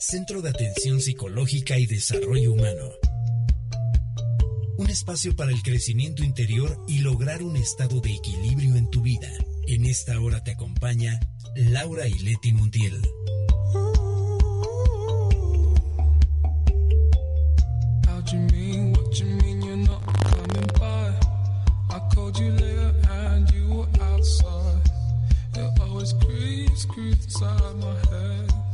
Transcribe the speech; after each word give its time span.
Centro 0.00 0.42
de 0.42 0.50
Atención 0.50 1.00
Psicológica 1.00 1.76
y 1.76 1.86
Desarrollo 1.86 2.52
Humano. 2.52 2.88
Un 4.78 4.88
espacio 4.88 5.34
para 5.34 5.50
el 5.50 5.60
crecimiento 5.62 6.22
interior 6.22 6.84
y 6.86 7.00
lograr 7.00 7.42
un 7.42 7.56
estado 7.56 8.00
de 8.00 8.14
equilibrio 8.14 8.76
en 8.76 8.88
tu 8.90 9.02
vida. 9.02 9.28
En 9.66 9.84
esta 9.84 10.20
hora 10.20 10.44
te 10.44 10.52
acompaña 10.52 11.18
Laura 11.56 12.06
y 12.06 12.16
Leti 12.20 12.52
Montiel. 12.52 13.02
Inside 26.98 27.76
my 27.76 27.94
head. 28.10 28.67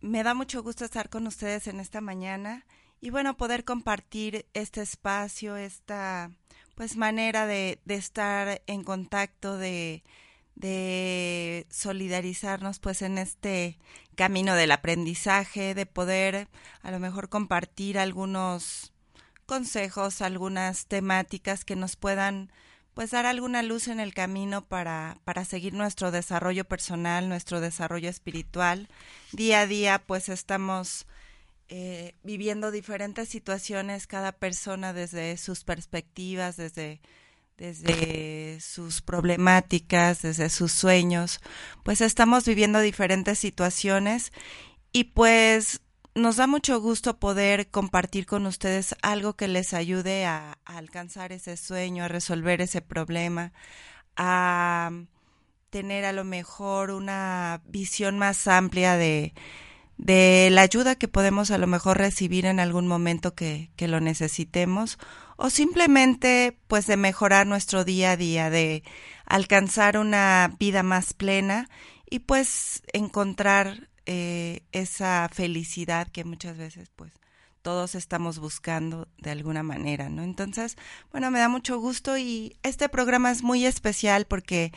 Me 0.00 0.22
da 0.24 0.34
mucho 0.34 0.62
gusto 0.62 0.84
estar 0.84 1.08
con 1.08 1.26
ustedes 1.26 1.68
en 1.68 1.80
esta 1.80 2.00
mañana 2.00 2.66
y 3.00 3.10
bueno, 3.10 3.36
poder 3.36 3.64
compartir 3.64 4.46
este 4.54 4.82
espacio, 4.82 5.56
esta 5.56 6.30
pues 6.74 6.96
manera 6.96 7.46
de, 7.46 7.80
de 7.84 7.94
estar 7.94 8.62
en 8.66 8.84
contacto, 8.84 9.56
de, 9.56 10.02
de 10.54 11.66
solidarizarnos 11.70 12.78
pues 12.78 13.02
en 13.02 13.18
este 13.18 13.78
camino 14.14 14.54
del 14.54 14.72
aprendizaje, 14.72 15.74
de 15.74 15.86
poder 15.86 16.48
a 16.82 16.90
lo 16.90 16.98
mejor 16.98 17.28
compartir 17.28 17.98
algunos 17.98 18.92
consejos, 19.46 20.22
algunas 20.22 20.86
temáticas 20.86 21.64
que 21.64 21.76
nos 21.76 21.96
puedan 21.96 22.50
pues 22.94 23.10
dar 23.10 23.24
alguna 23.24 23.62
luz 23.62 23.88
en 23.88 24.00
el 24.00 24.12
camino 24.12 24.66
para, 24.66 25.16
para 25.24 25.44
seguir 25.44 25.72
nuestro 25.72 26.10
desarrollo 26.10 26.64
personal, 26.64 27.28
nuestro 27.28 27.60
desarrollo 27.60 28.10
espiritual. 28.10 28.88
Día 29.32 29.60
a 29.60 29.66
día 29.66 30.02
pues 30.06 30.28
estamos 30.28 31.06
eh, 31.68 32.14
viviendo 32.22 32.70
diferentes 32.70 33.30
situaciones, 33.30 34.06
cada 34.06 34.32
persona 34.32 34.92
desde 34.92 35.38
sus 35.38 35.64
perspectivas, 35.64 36.58
desde, 36.58 37.00
desde 37.62 38.58
sus 38.60 39.02
problemáticas, 39.02 40.22
desde 40.22 40.50
sus 40.50 40.72
sueños, 40.72 41.38
pues 41.84 42.00
estamos 42.00 42.44
viviendo 42.44 42.80
diferentes 42.80 43.38
situaciones 43.38 44.32
y 44.90 45.04
pues 45.04 45.80
nos 46.16 46.36
da 46.36 46.48
mucho 46.48 46.80
gusto 46.80 47.20
poder 47.20 47.70
compartir 47.70 48.26
con 48.26 48.46
ustedes 48.46 48.96
algo 49.00 49.34
que 49.34 49.46
les 49.46 49.74
ayude 49.74 50.26
a, 50.26 50.58
alcanzar 50.64 51.30
ese 51.30 51.56
sueño, 51.56 52.02
a 52.02 52.08
resolver 52.08 52.60
ese 52.60 52.80
problema, 52.80 53.52
a 54.16 54.90
tener 55.70 56.04
a 56.04 56.12
lo 56.12 56.24
mejor 56.24 56.90
una 56.90 57.62
visión 57.64 58.18
más 58.18 58.48
amplia 58.48 58.96
de, 58.96 59.34
de 59.98 60.48
la 60.50 60.62
ayuda 60.62 60.96
que 60.96 61.06
podemos 61.06 61.52
a 61.52 61.58
lo 61.58 61.68
mejor 61.68 61.98
recibir 61.98 62.44
en 62.44 62.58
algún 62.58 62.88
momento 62.88 63.36
que, 63.36 63.70
que 63.76 63.86
lo 63.86 64.00
necesitemos 64.00 64.98
o 65.42 65.50
simplemente 65.50 66.56
pues 66.68 66.86
de 66.86 66.96
mejorar 66.96 67.48
nuestro 67.48 67.84
día 67.84 68.12
a 68.12 68.16
día, 68.16 68.48
de 68.48 68.84
alcanzar 69.26 69.98
una 69.98 70.54
vida 70.60 70.84
más 70.84 71.14
plena 71.14 71.68
y 72.08 72.20
pues 72.20 72.84
encontrar 72.92 73.88
eh, 74.06 74.60
esa 74.70 75.28
felicidad 75.32 76.06
que 76.06 76.22
muchas 76.22 76.56
veces 76.56 76.90
pues 76.94 77.12
todos 77.60 77.96
estamos 77.96 78.38
buscando 78.38 79.08
de 79.18 79.32
alguna 79.32 79.64
manera, 79.64 80.08
¿no? 80.10 80.22
Entonces, 80.22 80.76
bueno, 81.10 81.28
me 81.32 81.40
da 81.40 81.48
mucho 81.48 81.76
gusto 81.80 82.16
y 82.16 82.56
este 82.62 82.88
programa 82.88 83.32
es 83.32 83.42
muy 83.42 83.66
especial 83.66 84.26
porque 84.26 84.72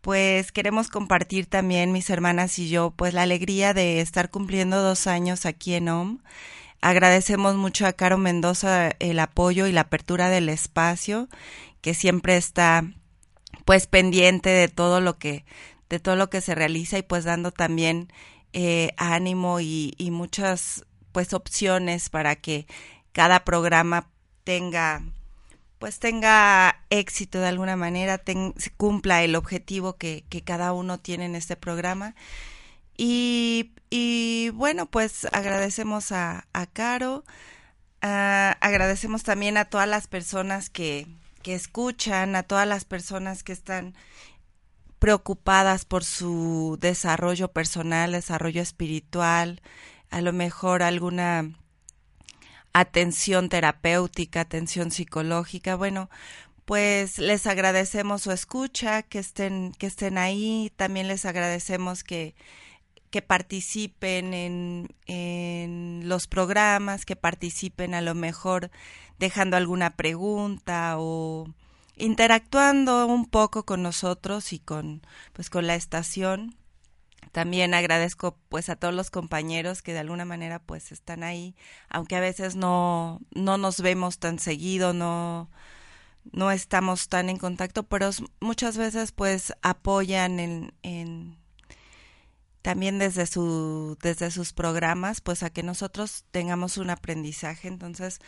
pues 0.00 0.52
queremos 0.52 0.88
compartir 0.88 1.44
también 1.44 1.92
mis 1.92 2.08
hermanas 2.08 2.58
y 2.58 2.70
yo 2.70 2.92
pues 2.92 3.12
la 3.12 3.24
alegría 3.24 3.74
de 3.74 4.00
estar 4.00 4.30
cumpliendo 4.30 4.80
dos 4.80 5.06
años 5.06 5.44
aquí 5.44 5.74
en 5.74 5.90
OM. 5.90 6.18
Agradecemos 6.80 7.56
mucho 7.56 7.86
a 7.86 7.92
Caro 7.92 8.18
Mendoza 8.18 8.90
el 9.00 9.18
apoyo 9.18 9.66
y 9.66 9.72
la 9.72 9.82
apertura 9.82 10.28
del 10.28 10.48
espacio, 10.48 11.28
que 11.80 11.94
siempre 11.94 12.36
está 12.36 12.84
pues 13.64 13.86
pendiente 13.86 14.50
de 14.50 14.68
todo 14.68 15.00
lo 15.00 15.18
que 15.18 15.44
de 15.88 15.98
todo 15.98 16.16
lo 16.16 16.30
que 16.30 16.40
se 16.40 16.54
realiza 16.54 16.98
y 16.98 17.02
pues 17.02 17.24
dando 17.24 17.50
también 17.50 18.12
eh, 18.52 18.92
ánimo 18.96 19.60
y, 19.60 19.94
muchas 20.10 20.84
pues 21.12 21.32
opciones 21.34 22.10
para 22.10 22.36
que 22.36 22.66
cada 23.12 23.44
programa 23.44 24.08
tenga 24.44 25.02
pues 25.78 25.98
tenga 25.98 26.84
éxito 26.90 27.38
de 27.38 27.46
alguna 27.46 27.76
manera, 27.76 28.18
ten, 28.18 28.54
cumpla 28.76 29.22
el 29.22 29.36
objetivo 29.36 29.96
que, 29.96 30.24
que, 30.28 30.42
cada 30.42 30.72
uno 30.72 30.98
tiene 30.98 31.26
en 31.26 31.36
este 31.36 31.54
programa. 31.54 32.16
Y, 32.98 33.70
y 33.90 34.50
bueno, 34.54 34.86
pues 34.86 35.26
agradecemos 35.32 36.10
a, 36.10 36.48
a 36.52 36.66
Caro, 36.66 37.24
uh, 38.02 38.52
agradecemos 38.60 39.22
también 39.22 39.56
a 39.56 39.66
todas 39.66 39.88
las 39.88 40.08
personas 40.08 40.68
que, 40.68 41.06
que 41.42 41.54
escuchan, 41.54 42.34
a 42.34 42.42
todas 42.42 42.66
las 42.66 42.84
personas 42.84 43.44
que 43.44 43.52
están 43.52 43.94
preocupadas 44.98 45.84
por 45.84 46.02
su 46.04 46.76
desarrollo 46.80 47.52
personal, 47.52 48.12
desarrollo 48.12 48.60
espiritual, 48.60 49.62
a 50.10 50.20
lo 50.20 50.32
mejor 50.32 50.82
alguna 50.82 51.52
atención 52.72 53.48
terapéutica, 53.48 54.40
atención 54.40 54.90
psicológica. 54.90 55.76
Bueno, 55.76 56.10
pues 56.64 57.18
les 57.18 57.46
agradecemos 57.46 58.22
su 58.22 58.32
escucha, 58.32 59.04
que 59.04 59.20
estén, 59.20 59.72
que 59.78 59.86
estén 59.86 60.18
ahí. 60.18 60.72
También 60.76 61.06
les 61.06 61.24
agradecemos 61.24 62.02
que, 62.02 62.34
que 63.10 63.22
participen 63.22 64.34
en, 64.34 64.88
en 65.06 66.08
los 66.08 66.26
programas, 66.26 67.04
que 67.04 67.16
participen 67.16 67.94
a 67.94 68.00
lo 68.00 68.14
mejor 68.14 68.70
dejando 69.18 69.56
alguna 69.56 69.90
pregunta 69.96 70.96
o 70.98 71.46
interactuando 71.96 73.06
un 73.06 73.26
poco 73.26 73.64
con 73.64 73.82
nosotros 73.82 74.52
y 74.52 74.58
con 74.58 75.02
pues 75.32 75.50
con 75.50 75.66
la 75.66 75.74
estación. 75.74 76.56
También 77.32 77.74
agradezco 77.74 78.38
pues 78.48 78.68
a 78.68 78.76
todos 78.76 78.94
los 78.94 79.10
compañeros 79.10 79.82
que 79.82 79.92
de 79.92 79.98
alguna 79.98 80.24
manera 80.24 80.60
pues 80.60 80.92
están 80.92 81.22
ahí, 81.22 81.54
aunque 81.88 82.16
a 82.16 82.20
veces 82.20 82.56
no 82.56 83.20
no 83.34 83.58
nos 83.58 83.80
vemos 83.80 84.18
tan 84.18 84.38
seguido, 84.38 84.92
no 84.92 85.50
no 86.32 86.50
estamos 86.50 87.08
tan 87.08 87.28
en 87.30 87.38
contacto, 87.38 87.84
pero 87.84 88.10
muchas 88.40 88.76
veces 88.76 89.12
pues 89.12 89.52
apoyan 89.62 90.40
en, 90.40 90.72
en 90.82 91.38
también 92.62 92.98
desde 92.98 93.26
su 93.26 93.96
desde 94.02 94.30
sus 94.30 94.52
programas 94.52 95.20
pues 95.20 95.42
a 95.42 95.50
que 95.50 95.62
nosotros 95.62 96.24
tengamos 96.30 96.76
un 96.78 96.90
aprendizaje. 96.90 97.68
Entonces 97.68 98.20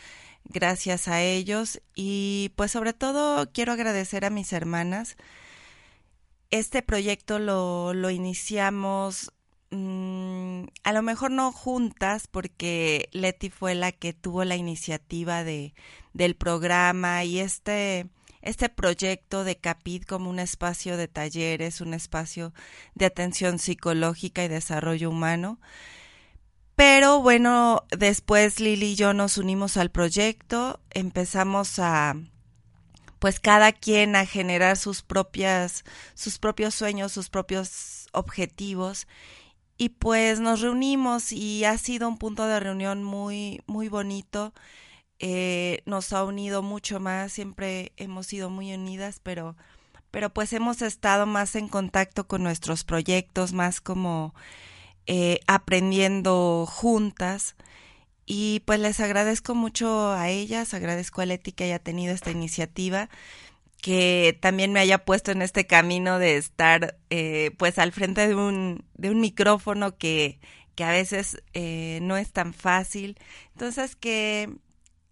gracias 0.45 1.07
a 1.07 1.21
ellos. 1.21 1.81
Y 1.95 2.51
pues 2.55 2.71
sobre 2.71 2.93
todo 2.93 3.51
quiero 3.51 3.73
agradecer 3.73 4.25
a 4.25 4.29
mis 4.29 4.53
hermanas. 4.53 5.17
Este 6.49 6.81
proyecto 6.81 7.39
lo, 7.39 7.93
lo 7.93 8.09
iniciamos 8.09 9.31
mmm, 9.71 10.63
a 10.83 10.93
lo 10.93 11.01
mejor 11.01 11.31
no 11.31 11.51
juntas 11.51 12.27
porque 12.27 13.09
Leti 13.13 13.49
fue 13.49 13.75
la 13.75 13.91
que 13.91 14.13
tuvo 14.13 14.43
la 14.45 14.55
iniciativa 14.55 15.43
de 15.43 15.73
del 16.13 16.35
programa 16.35 17.23
y 17.23 17.39
este 17.39 18.07
este 18.41 18.69
proyecto 18.69 19.43
de 19.43 19.57
CAPID 19.57 20.03
como 20.03 20.29
un 20.29 20.39
espacio 20.39 20.97
de 20.97 21.07
talleres, 21.07 21.81
un 21.81 21.93
espacio 21.93 22.53
de 22.95 23.05
atención 23.05 23.59
psicológica 23.59 24.43
y 24.43 24.47
desarrollo 24.47 25.09
humano. 25.09 25.59
Pero 26.75 27.21
bueno, 27.21 27.83
después 27.95 28.59
Lili 28.59 28.93
y 28.93 28.95
yo 28.95 29.13
nos 29.13 29.37
unimos 29.37 29.77
al 29.77 29.91
proyecto, 29.91 30.79
empezamos 30.89 31.79
a 31.79 32.15
pues 33.19 33.39
cada 33.39 33.71
quien 33.71 34.15
a 34.15 34.25
generar 34.25 34.77
sus 34.77 35.03
propias 35.03 35.83
sus 36.15 36.39
propios 36.39 36.73
sueños, 36.73 37.11
sus 37.11 37.29
propios 37.29 38.07
objetivos 38.13 39.07
y 39.81 39.89
pues 39.89 40.39
nos 40.39 40.61
reunimos 40.61 41.31
y 41.31 41.65
ha 41.65 41.75
sido 41.79 42.07
un 42.07 42.19
punto 42.19 42.45
de 42.45 42.59
reunión 42.59 43.03
muy, 43.03 43.61
muy 43.65 43.89
bonito. 43.89 44.53
Eh, 45.23 45.83
nos 45.85 46.13
ha 46.13 46.23
unido 46.23 46.63
mucho 46.63 46.99
más, 46.99 47.31
siempre 47.31 47.91
hemos 47.95 48.25
sido 48.25 48.49
muy 48.49 48.73
unidas, 48.73 49.19
pero, 49.21 49.55
pero 50.09 50.31
pues 50.31 50.51
hemos 50.51 50.81
estado 50.81 51.27
más 51.27 51.55
en 51.55 51.67
contacto 51.67 52.27
con 52.27 52.41
nuestros 52.41 52.83
proyectos, 52.83 53.53
más 53.53 53.81
como 53.81 54.33
eh, 55.05 55.39
aprendiendo 55.45 56.65
juntas. 56.67 57.55
Y 58.25 58.61
pues 58.65 58.79
les 58.79 58.99
agradezco 58.99 59.53
mucho 59.53 60.11
a 60.11 60.29
ellas, 60.29 60.73
agradezco 60.73 61.21
a 61.21 61.27
Leti 61.27 61.51
que 61.51 61.65
haya 61.65 61.79
tenido 61.79 62.13
esta 62.15 62.31
iniciativa, 62.31 63.09
que 63.81 64.37
también 64.41 64.73
me 64.73 64.79
haya 64.79 65.05
puesto 65.05 65.31
en 65.31 65.43
este 65.43 65.67
camino 65.67 66.17
de 66.17 66.37
estar 66.37 66.97
eh, 67.11 67.51
pues 67.57 67.77
al 67.77 67.91
frente 67.91 68.27
de 68.27 68.35
un, 68.35 68.85
de 68.95 69.11
un 69.11 69.21
micrófono 69.21 69.97
que, 69.97 70.39
que 70.75 70.83
a 70.83 70.91
veces 70.91 71.43
eh, 71.53 71.99
no 72.01 72.17
es 72.17 72.31
tan 72.31 72.53
fácil. 72.53 73.19
Entonces 73.53 73.95
que, 73.95 74.49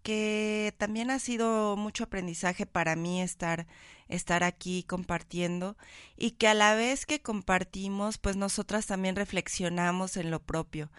que 0.01 0.74
también 0.78 1.12
ha 1.12 1.19
sido 1.19 1.75
mucho 1.78 2.06
aprendizaje 2.06 2.66
para 2.66 2.96
mí 2.96 3.22
estar 3.22 3.68
estar 4.10 4.44
aquí 4.44 4.84
compartiendo 4.84 5.78
y 6.18 6.31
que 6.31 6.48
a 6.48 6.54
la 6.54 6.75
vez 6.75 7.06
que 7.06 7.22
compartimos, 7.22 8.18
pues 8.18 8.36
nosotras 8.36 8.88
también 8.88 9.16
reflexionamos 9.16 10.18
en 10.18 10.31
lo 10.31 10.42
propio. 10.42 10.90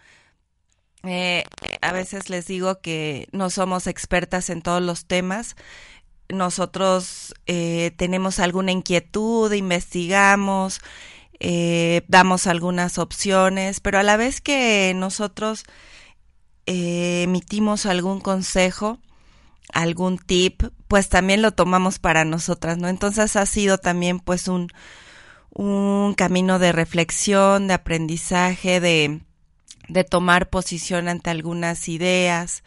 Eh, 1.03 1.45
a 1.81 1.93
veces 1.93 2.31
les 2.31 2.47
digo 2.47 2.81
que 2.81 3.29
no 3.33 3.51
somos 3.51 3.87
expertas 3.87 4.49
en 4.49 4.63
todos 4.63 4.81
los 4.81 5.07
temas. 5.07 5.57
Nosotros 6.29 7.35
eh, 7.47 7.93
tenemos 7.97 8.39
alguna 8.39 8.71
inquietud, 8.71 9.53
investigamos, 9.53 10.81
eh, 11.41 12.03
damos 12.07 12.47
algunas 12.47 12.99
opciones, 12.99 13.81
pero 13.81 13.99
a 13.99 14.03
la 14.05 14.17
vez 14.17 14.41
que 14.41 14.93
nosotros 14.95 15.65
eh, 16.73 17.23
emitimos 17.25 17.85
algún 17.85 18.21
consejo, 18.21 19.01
algún 19.73 20.19
tip, 20.19 20.63
pues 20.87 21.09
también 21.09 21.43
lo 21.43 21.51
tomamos 21.51 21.99
para 21.99 22.25
nosotras, 22.25 22.79
¿no? 22.79 22.87
Entonces 22.87 23.35
ha 23.35 23.45
sido 23.45 23.79
también 23.79 24.21
pues 24.21 24.47
un, 24.47 24.69
un 25.53 26.15
camino 26.15 26.61
de 26.61 26.71
reflexión, 26.71 27.67
de 27.67 27.75
aprendizaje, 27.75 28.79
de, 28.79 29.21
de 29.89 30.05
tomar 30.05 30.49
posición 30.49 31.09
ante 31.09 31.31
algunas 31.31 31.89
ideas 31.89 32.63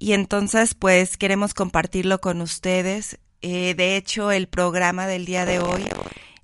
y 0.00 0.14
entonces 0.14 0.74
pues 0.74 1.16
queremos 1.16 1.54
compartirlo 1.54 2.20
con 2.20 2.40
ustedes. 2.40 3.20
Eh, 3.42 3.74
de 3.76 3.96
hecho, 3.96 4.32
el 4.32 4.48
programa 4.48 5.06
del 5.06 5.24
día 5.24 5.46
de 5.46 5.60
hoy 5.60 5.84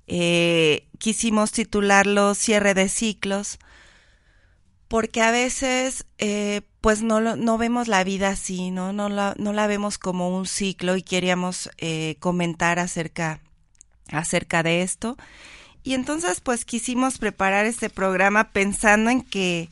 eh, 0.07 0.87
quisimos 0.99 1.51
titularlo 1.51 2.33
Cierre 2.33 2.73
de 2.73 2.87
ciclos 2.87 3.59
porque 4.93 5.23
a 5.23 5.31
veces 5.31 6.05
eh, 6.19 6.61
pues 6.79 7.01
no, 7.01 7.19
no 7.19 7.57
vemos 7.57 7.87
la 7.87 8.03
vida 8.03 8.29
así, 8.29 8.69
¿no? 8.69 8.93
No 8.93 9.09
la, 9.09 9.33
no 9.39 9.51
la 9.51 9.65
vemos 9.65 9.97
como 9.97 10.29
un 10.29 10.45
ciclo 10.45 10.95
y 10.95 11.01
queríamos 11.01 11.71
eh, 11.79 12.17
comentar 12.19 12.77
acerca, 12.77 13.39
acerca 14.11 14.61
de 14.61 14.83
esto. 14.83 15.17
Y 15.81 15.95
entonces 15.95 16.41
pues 16.41 16.63
quisimos 16.63 17.17
preparar 17.17 17.65
este 17.65 17.89
programa 17.89 18.51
pensando 18.51 19.09
en 19.09 19.23
que 19.23 19.71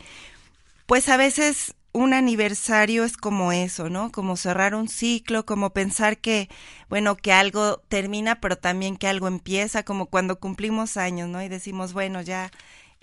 pues 0.87 1.07
a 1.07 1.17
veces 1.17 1.75
un 1.93 2.15
aniversario 2.15 3.03
es 3.03 3.15
como 3.15 3.51
eso, 3.51 3.91
¿no? 3.91 4.11
Como 4.11 4.37
cerrar 4.37 4.73
un 4.73 4.87
ciclo, 4.87 5.45
como 5.45 5.69
pensar 5.69 6.17
que, 6.17 6.49
bueno, 6.89 7.15
que 7.15 7.31
algo 7.31 7.77
termina, 7.89 8.41
pero 8.41 8.57
también 8.57 8.97
que 8.97 9.07
algo 9.07 9.27
empieza, 9.27 9.83
como 9.83 10.07
cuando 10.07 10.39
cumplimos 10.39 10.97
años, 10.97 11.29
¿no? 11.29 11.43
Y 11.43 11.47
decimos, 11.47 11.93
bueno, 11.93 12.23
ya 12.23 12.49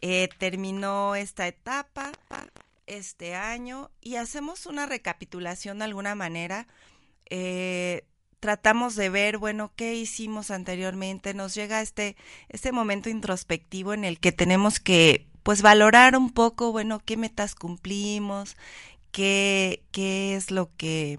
eh, 0.01 0.29
terminó 0.39 1.15
esta 1.15 1.47
etapa, 1.47 2.13
este 2.87 3.35
año, 3.35 3.91
y 4.01 4.17
hacemos 4.17 4.67
una 4.67 4.87
recapitulación 4.87 5.79
de 5.79 5.85
alguna 5.85 6.15
manera. 6.15 6.67
Eh, 7.31 8.05
tratamos 8.41 8.95
de 8.97 9.09
ver, 9.09 9.39
bueno, 9.39 9.73
qué 9.77 9.95
hicimos 9.95 10.51
anteriormente, 10.51 11.35
nos 11.35 11.55
llega 11.55 11.83
este, 11.83 12.17
este 12.49 12.73
momento 12.73 13.11
introspectivo 13.11 13.93
en 13.93 14.05
el 14.05 14.21
que 14.21 14.33
tenemos 14.33 14.81
que 14.81 15.27
pues 15.43 15.63
valorar 15.63 16.17
un 16.17 16.31
poco, 16.31 16.73
bueno, 16.73 17.01
qué 17.05 17.17
metas 17.17 17.55
cumplimos, 17.55 18.57
qué, 19.13 19.83
qué 19.93 20.37
es 20.37 20.51
lo 20.51 20.71
que, 20.77 21.19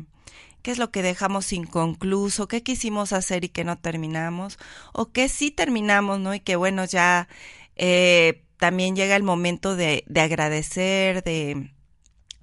qué 0.62 0.72
es 0.72 0.78
lo 0.78 0.92
que 0.92 1.02
dejamos 1.02 1.52
inconcluso, 1.52 2.48
qué 2.48 2.64
quisimos 2.64 3.12
hacer 3.12 3.44
y 3.44 3.50
que 3.50 3.64
no 3.64 3.78
terminamos, 3.78 4.60
o 4.94 5.12
qué 5.12 5.30
sí 5.30 5.52
terminamos, 5.52 6.20
¿no? 6.20 6.34
Y 6.36 6.40
que 6.40 6.56
bueno, 6.56 6.86
ya 6.86 7.28
eh, 7.76 8.44
también 8.60 8.96
llega 8.96 9.16
el 9.16 9.24
momento 9.24 9.76
de, 9.76 10.04
de 10.08 10.22
agradecer, 10.22 11.24
de, 11.24 11.72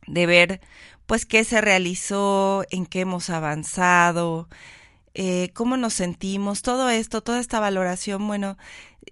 de 0.07 0.27
ver 0.27 0.61
pues 1.05 1.27
qué 1.27 1.45
se 1.45 1.61
realizó, 1.61 2.65
en 2.71 2.87
qué 2.87 3.01
hemos 3.01 3.31
avanzado, 3.31 4.49
eh, 5.15 5.51
cómo 5.55 5.77
nos 5.77 5.95
sentimos, 5.95 6.63
todo 6.63 6.91
esto, 6.91 7.23
toda 7.23 7.39
esta 7.39 7.61
valoración, 7.61 8.27
bueno, 8.27 8.57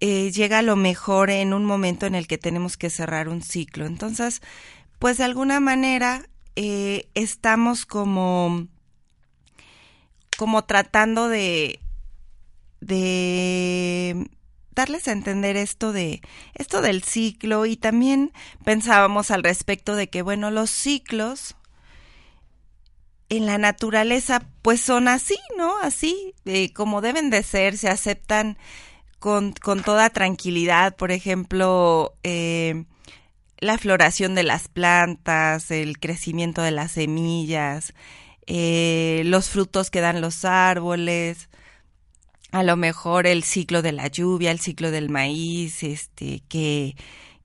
eh, 0.01 0.33
llega 0.33 0.59
a 0.59 0.63
lo 0.63 0.77
mejor 0.77 1.31
en 1.31 1.55
un 1.55 1.65
momento 1.65 2.07
en 2.07 2.15
el 2.15 2.27
que 2.27 2.39
tenemos 2.39 2.77
que 2.77 2.91
cerrar 2.91 3.29
un 3.29 3.43
ciclo. 3.43 3.87
Entonces, 3.87 4.43
pues 4.99 5.19
de 5.19 5.25
alguna 5.25 5.61
manera 5.61 6.27
eh, 6.57 7.09
estamos 7.15 7.87
como, 7.87 8.67
como 10.37 10.65
tratando 10.65 11.29
de, 11.29 11.81
de 12.81 14.29
darles 14.75 15.09
a 15.09 15.13
entender 15.13 15.57
esto 15.57 15.93
de 15.93 16.21
esto 16.55 16.83
del 16.83 17.03
ciclo 17.03 17.67
y 17.67 17.77
también 17.77 18.33
pensábamos 18.65 19.31
al 19.31 19.43
respecto 19.43 19.97
de 19.97 20.09
que 20.09 20.23
bueno 20.23 20.51
los 20.51 20.71
ciclos 20.71 21.57
en 23.29 23.47
la 23.47 23.59
naturaleza 23.59 24.47
pues 24.63 24.81
son 24.81 25.09
así 25.09 25.39
no 25.57 25.79
así 25.79 26.35
eh, 26.45 26.73
como 26.73 27.01
deben 27.01 27.31
de 27.31 27.43
ser 27.43 27.79
se 27.79 27.89
aceptan 27.89 28.59
con, 29.25 29.53
con 29.53 29.83
toda 29.83 30.11
tranquilidad. 30.11 30.97
Por 30.97 31.11
ejemplo 31.11 32.15
eh, 32.25 32.85
la 33.59 33.79
floración 33.79 34.35
de 34.35 34.43
las 34.43 34.69
plantas 34.69 35.71
el 35.71 35.99
crecimiento 35.99 36.61
de 36.61 36.73
las 36.73 36.93
semillas 36.93 37.95
eh, 38.47 39.23
los 39.25 39.49
frutos 39.49 39.91
que 39.91 40.03
dan 40.03 40.21
los 40.21 40.45
árboles 40.45 41.49
a 42.55 42.63
lo 42.63 42.77
mejor 42.77 43.27
el 43.27 43.43
ciclo 43.43 43.83
de 43.83 43.91
la 43.91 44.07
lluvia, 44.07 44.53
el 44.53 44.61
ciclo 44.61 44.93
del 44.93 45.11
maíz, 45.11 45.83
este, 45.83 46.41
que, 46.49 46.95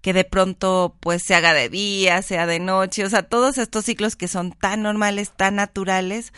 que 0.02 0.14
de 0.14 0.24
pronto 0.24 0.96
pues 1.00 1.24
se 1.24 1.34
haga 1.34 1.56
de 1.56 1.68
día, 1.68 2.22
sea 2.22 2.46
de 2.46 2.60
noche, 2.60 3.04
o 3.04 3.10
sea, 3.10 3.24
todos 3.24 3.58
estos 3.58 3.86
ciclos 3.86 4.16
que 4.16 4.28
son 4.28 4.52
tan 4.52 4.84
normales, 4.84 5.32
tan 5.36 5.56
naturales, 5.56 6.32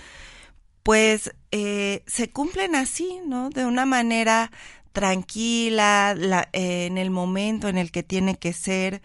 pues 0.84 1.36
eh, 1.52 2.02
se 2.08 2.30
cumplen 2.30 2.76
así, 2.76 3.20
¿no? 3.28 3.50
De 3.50 3.66
una 3.66 3.86
manera 3.86 4.54
tranquila, 4.94 6.16
la, 6.18 6.48
eh, 6.54 6.86
en 6.86 6.98
el 6.98 7.12
momento 7.12 7.68
en 7.68 7.78
el 7.78 7.92
que 7.92 8.04
tiene 8.04 8.38
que 8.40 8.54
ser. 8.54 9.02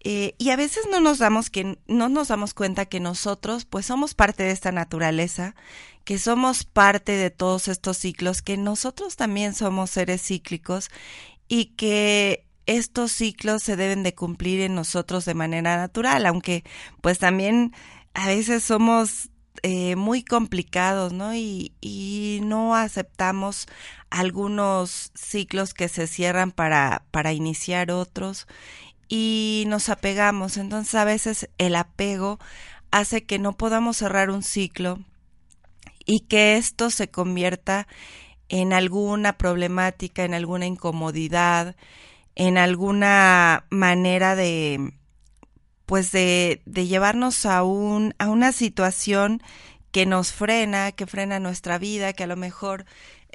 Eh, 0.00 0.34
y 0.36 0.50
a 0.50 0.56
veces 0.56 0.84
no 0.90 1.00
nos 1.00 1.16
damos 1.18 1.48
que 1.48 1.78
no 1.86 2.10
nos 2.10 2.28
damos 2.28 2.52
cuenta 2.52 2.84
que 2.84 3.00
nosotros 3.00 3.64
pues 3.64 3.86
somos 3.86 4.12
parte 4.12 4.42
de 4.42 4.50
esta 4.50 4.72
naturaleza 4.72 5.54
que 6.04 6.18
somos 6.18 6.64
parte 6.64 7.12
de 7.12 7.30
todos 7.30 7.68
estos 7.68 7.96
ciclos, 7.96 8.42
que 8.42 8.56
nosotros 8.56 9.16
también 9.16 9.54
somos 9.54 9.90
seres 9.90 10.22
cíclicos 10.22 10.90
y 11.48 11.66
que 11.76 12.46
estos 12.66 13.12
ciclos 13.12 13.62
se 13.62 13.76
deben 13.76 14.02
de 14.02 14.14
cumplir 14.14 14.60
en 14.60 14.74
nosotros 14.74 15.24
de 15.24 15.34
manera 15.34 15.76
natural, 15.76 16.26
aunque 16.26 16.64
pues 17.00 17.18
también 17.18 17.72
a 18.14 18.28
veces 18.28 18.64
somos 18.64 19.30
eh, 19.62 19.96
muy 19.96 20.22
complicados, 20.22 21.12
¿no? 21.12 21.34
Y, 21.34 21.72
y, 21.80 22.40
no 22.42 22.74
aceptamos 22.74 23.66
algunos 24.10 25.10
ciclos 25.14 25.74
que 25.74 25.88
se 25.88 26.06
cierran 26.06 26.50
para, 26.50 27.04
para 27.10 27.32
iniciar 27.32 27.90
otros 27.90 28.46
y 29.08 29.64
nos 29.68 29.88
apegamos. 29.88 30.56
Entonces 30.56 30.94
a 30.94 31.04
veces 31.04 31.48
el 31.58 31.76
apego 31.76 32.38
hace 32.90 33.24
que 33.24 33.38
no 33.38 33.56
podamos 33.56 33.96
cerrar 33.96 34.30
un 34.30 34.42
ciclo 34.42 35.00
y 36.04 36.20
que 36.20 36.56
esto 36.56 36.90
se 36.90 37.10
convierta 37.10 37.86
en 38.48 38.72
alguna 38.72 39.38
problemática, 39.38 40.24
en 40.24 40.34
alguna 40.34 40.66
incomodidad, 40.66 41.76
en 42.34 42.58
alguna 42.58 43.66
manera 43.70 44.34
de 44.34 44.92
pues 45.86 46.12
de, 46.12 46.62
de 46.64 46.86
llevarnos 46.86 47.46
a 47.46 47.62
un 47.62 48.14
a 48.18 48.28
una 48.28 48.52
situación 48.52 49.42
que 49.92 50.06
nos 50.06 50.32
frena, 50.32 50.92
que 50.92 51.06
frena 51.06 51.38
nuestra 51.38 51.78
vida, 51.78 52.12
que 52.12 52.24
a 52.24 52.26
lo 52.26 52.36
mejor 52.36 52.84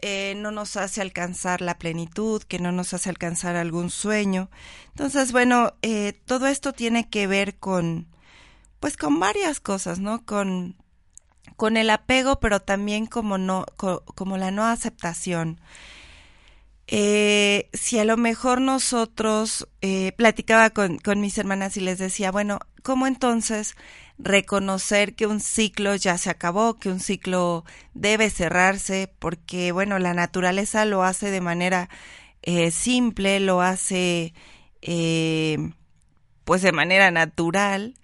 eh, 0.02 0.34
no 0.38 0.52
nos 0.52 0.78
hace 0.78 1.02
alcanzar 1.02 1.62
la 1.62 1.78
plenitud, 1.78 2.42
que 2.44 2.60
no 2.60 2.72
nos 2.72 2.94
hace 2.94 3.10
alcanzar 3.10 3.56
algún 3.56 3.90
sueño. 3.90 4.50
Entonces, 4.90 5.32
bueno, 5.32 5.74
eh, 5.82 6.14
todo 6.26 6.48
esto 6.48 6.74
tiene 6.74 7.10
que 7.10 7.28
ver 7.28 7.58
con, 7.58 8.08
pues, 8.80 8.98
con 8.98 9.20
varias 9.20 9.60
cosas, 9.60 10.00
¿no? 10.00 10.26
Con 10.26 10.76
con 11.60 11.78
el 11.78 11.92
apego, 11.92 12.40
pero 12.42 12.62
también 12.62 13.06
como 13.08 13.38
no, 13.38 13.68
como 14.16 14.38
la 14.40 14.52
no 14.52 14.66
aceptación. 14.66 15.62
eh, 16.88 17.70
si 17.74 18.00
a 18.00 18.06
lo 18.06 18.18
mejor 18.18 18.62
nosotros 18.62 19.68
eh, 19.82 20.12
platicaba 20.14 20.72
con, 20.72 20.98
con 20.98 21.22
mis 21.22 21.38
hermanas 21.38 21.78
y 21.78 21.82
les 21.82 22.00
decía, 22.00 22.32
bueno, 22.32 22.60
¿cómo 22.84 23.06
entonces 23.08 23.76
reconocer 24.18 25.16
que 25.16 25.28
un 25.28 25.40
ciclo 25.40 25.96
ya 25.96 26.18
se 26.18 26.30
acabó, 26.32 26.76
que 26.80 26.90
un 26.90 27.00
ciclo 27.00 27.64
debe 27.94 28.30
cerrarse, 28.32 29.14
porque 29.20 29.72
bueno, 29.72 30.00
la 30.00 30.14
naturaleza 30.16 30.86
lo 30.86 31.04
hace 31.04 31.30
de 31.32 31.42
manera 31.42 31.90
eh, 32.42 32.72
simple, 32.72 33.40
lo 33.40 33.62
hace 33.62 34.34
pues 36.44 36.62
de 36.62 36.72
manera 36.72 37.12
natural, 37.12 37.96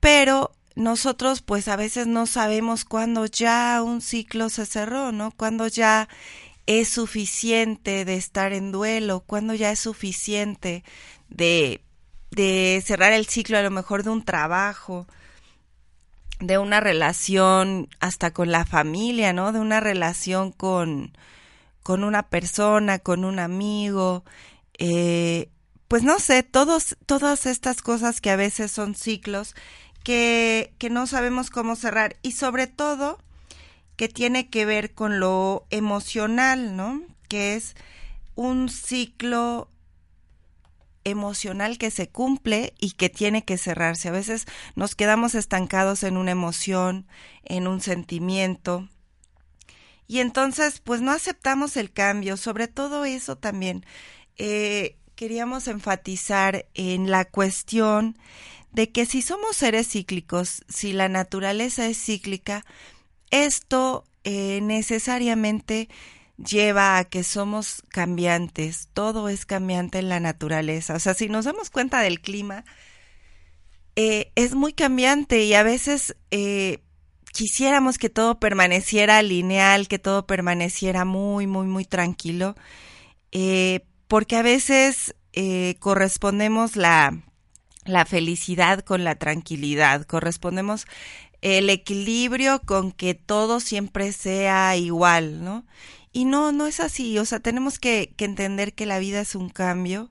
pero 0.00 0.52
nosotros 0.76 1.40
pues 1.42 1.68
a 1.68 1.76
veces 1.76 2.06
no 2.06 2.26
sabemos 2.26 2.84
cuándo 2.84 3.26
ya 3.26 3.82
un 3.82 4.00
ciclo 4.02 4.50
se 4.50 4.66
cerró, 4.66 5.10
¿no? 5.10 5.32
Cuándo 5.32 5.66
ya 5.66 6.08
es 6.66 6.88
suficiente 6.88 8.04
de 8.04 8.16
estar 8.16 8.52
en 8.52 8.72
duelo, 8.72 9.24
cuando 9.26 9.54
ya 9.54 9.70
es 9.70 9.80
suficiente 9.80 10.84
de, 11.28 11.80
de 12.30 12.82
cerrar 12.84 13.12
el 13.12 13.26
ciclo 13.26 13.56
a 13.56 13.62
lo 13.62 13.70
mejor 13.70 14.02
de 14.02 14.10
un 14.10 14.24
trabajo, 14.24 15.06
de 16.40 16.58
una 16.58 16.80
relación 16.80 17.88
hasta 17.98 18.32
con 18.32 18.52
la 18.52 18.66
familia, 18.66 19.32
¿no? 19.32 19.52
De 19.52 19.60
una 19.60 19.80
relación 19.80 20.52
con, 20.52 21.16
con 21.82 22.04
una 22.04 22.28
persona, 22.28 22.98
con 22.98 23.24
un 23.24 23.38
amigo, 23.38 24.24
eh, 24.78 25.48
pues 25.88 26.02
no 26.02 26.18
sé, 26.18 26.42
todos, 26.42 26.96
todas 27.06 27.46
estas 27.46 27.80
cosas 27.80 28.20
que 28.20 28.30
a 28.30 28.36
veces 28.36 28.72
son 28.72 28.94
ciclos 28.94 29.54
que, 30.06 30.88
no 30.88 31.08
sabemos 31.08 31.50
cómo 31.50 31.74
cerrar 31.74 32.14
y 32.22 32.30
sobre 32.30 32.68
todo 32.68 33.18
que 33.96 34.08
tiene 34.08 34.48
que 34.50 34.64
ver 34.64 34.94
con 34.94 35.18
lo 35.18 35.66
emocional, 35.70 36.76
¿no? 36.76 37.02
Que 37.28 37.56
es 37.56 37.74
un 38.36 38.68
ciclo 38.68 39.68
emocional 41.02 41.76
que 41.76 41.90
se 41.90 42.08
cumple 42.08 42.72
y 42.78 42.92
que 42.92 43.08
tiene 43.08 43.44
que 43.44 43.58
cerrarse. 43.58 44.08
A 44.08 44.12
veces 44.12 44.46
nos 44.76 44.94
quedamos 44.94 45.34
estancados 45.34 46.04
en 46.04 46.16
una 46.16 46.30
emoción, 46.30 47.08
en 47.42 47.66
un 47.66 47.80
sentimiento. 47.80 48.88
Y 50.06 50.20
entonces, 50.20 50.78
pues 50.78 51.00
no 51.00 51.10
aceptamos 51.10 51.76
el 51.76 51.92
cambio. 51.92 52.36
Sobre 52.36 52.68
todo 52.68 53.04
eso 53.04 53.38
también. 53.38 53.84
Eh, 54.36 54.98
queríamos 55.16 55.66
enfatizar 55.66 56.66
en 56.74 57.10
la 57.10 57.24
cuestión 57.24 58.16
de 58.72 58.90
que 58.92 59.06
si 59.06 59.22
somos 59.22 59.56
seres 59.56 59.88
cíclicos, 59.88 60.64
si 60.68 60.92
la 60.92 61.08
naturaleza 61.08 61.86
es 61.86 61.98
cíclica, 61.98 62.64
esto 63.30 64.04
eh, 64.24 64.60
necesariamente 64.62 65.88
lleva 66.36 66.98
a 66.98 67.04
que 67.04 67.24
somos 67.24 67.82
cambiantes, 67.88 68.88
todo 68.92 69.28
es 69.28 69.46
cambiante 69.46 69.98
en 69.98 70.08
la 70.08 70.20
naturaleza. 70.20 70.94
O 70.94 70.98
sea, 70.98 71.14
si 71.14 71.28
nos 71.28 71.44
damos 71.46 71.70
cuenta 71.70 72.00
del 72.00 72.20
clima, 72.20 72.64
eh, 73.94 74.32
es 74.34 74.54
muy 74.54 74.72
cambiante 74.72 75.44
y 75.44 75.54
a 75.54 75.62
veces 75.62 76.16
eh, 76.30 76.82
quisiéramos 77.32 77.98
que 77.98 78.10
todo 78.10 78.38
permaneciera 78.38 79.22
lineal, 79.22 79.88
que 79.88 79.98
todo 79.98 80.26
permaneciera 80.26 81.04
muy, 81.04 81.46
muy, 81.46 81.66
muy 81.66 81.84
tranquilo, 81.84 82.56
porque 84.08 84.36
a 84.36 84.42
veces 84.42 85.14
correspondemos 85.78 86.76
la, 86.76 87.22
la 87.86 88.04
felicidad 88.04 88.80
con 88.80 89.04
la 89.04 89.16
tranquilidad, 89.16 90.02
correspondemos 90.04 90.86
el 91.42 91.70
equilibrio 91.70 92.60
con 92.60 92.92
que 92.92 93.14
todo 93.14 93.60
siempre 93.60 94.12
sea 94.12 94.76
igual, 94.76 95.44
¿no? 95.44 95.64
Y 96.12 96.24
no, 96.24 96.50
no 96.52 96.66
es 96.66 96.80
así, 96.80 97.18
o 97.18 97.24
sea, 97.24 97.40
tenemos 97.40 97.78
que, 97.78 98.14
entender 98.18 98.74
que 98.74 98.86
la 98.86 98.98
vida 98.98 99.20
es 99.20 99.34
un 99.34 99.50
cambio, 99.50 100.10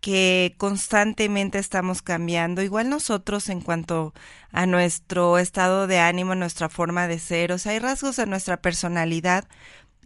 que 0.00 0.54
constantemente 0.58 1.58
estamos 1.58 2.02
cambiando, 2.02 2.62
igual 2.62 2.90
nosotros 2.90 3.48
en 3.48 3.60
cuanto 3.60 4.12
a 4.52 4.66
nuestro 4.66 5.38
estado 5.38 5.86
de 5.86 5.98
ánimo, 6.00 6.34
nuestra 6.34 6.68
forma 6.68 7.08
de 7.08 7.18
ser, 7.18 7.52
o 7.52 7.58
sea, 7.58 7.72
hay 7.72 7.78
rasgos 7.78 8.16
de 8.16 8.26
nuestra 8.26 8.58
personalidad 8.60 9.48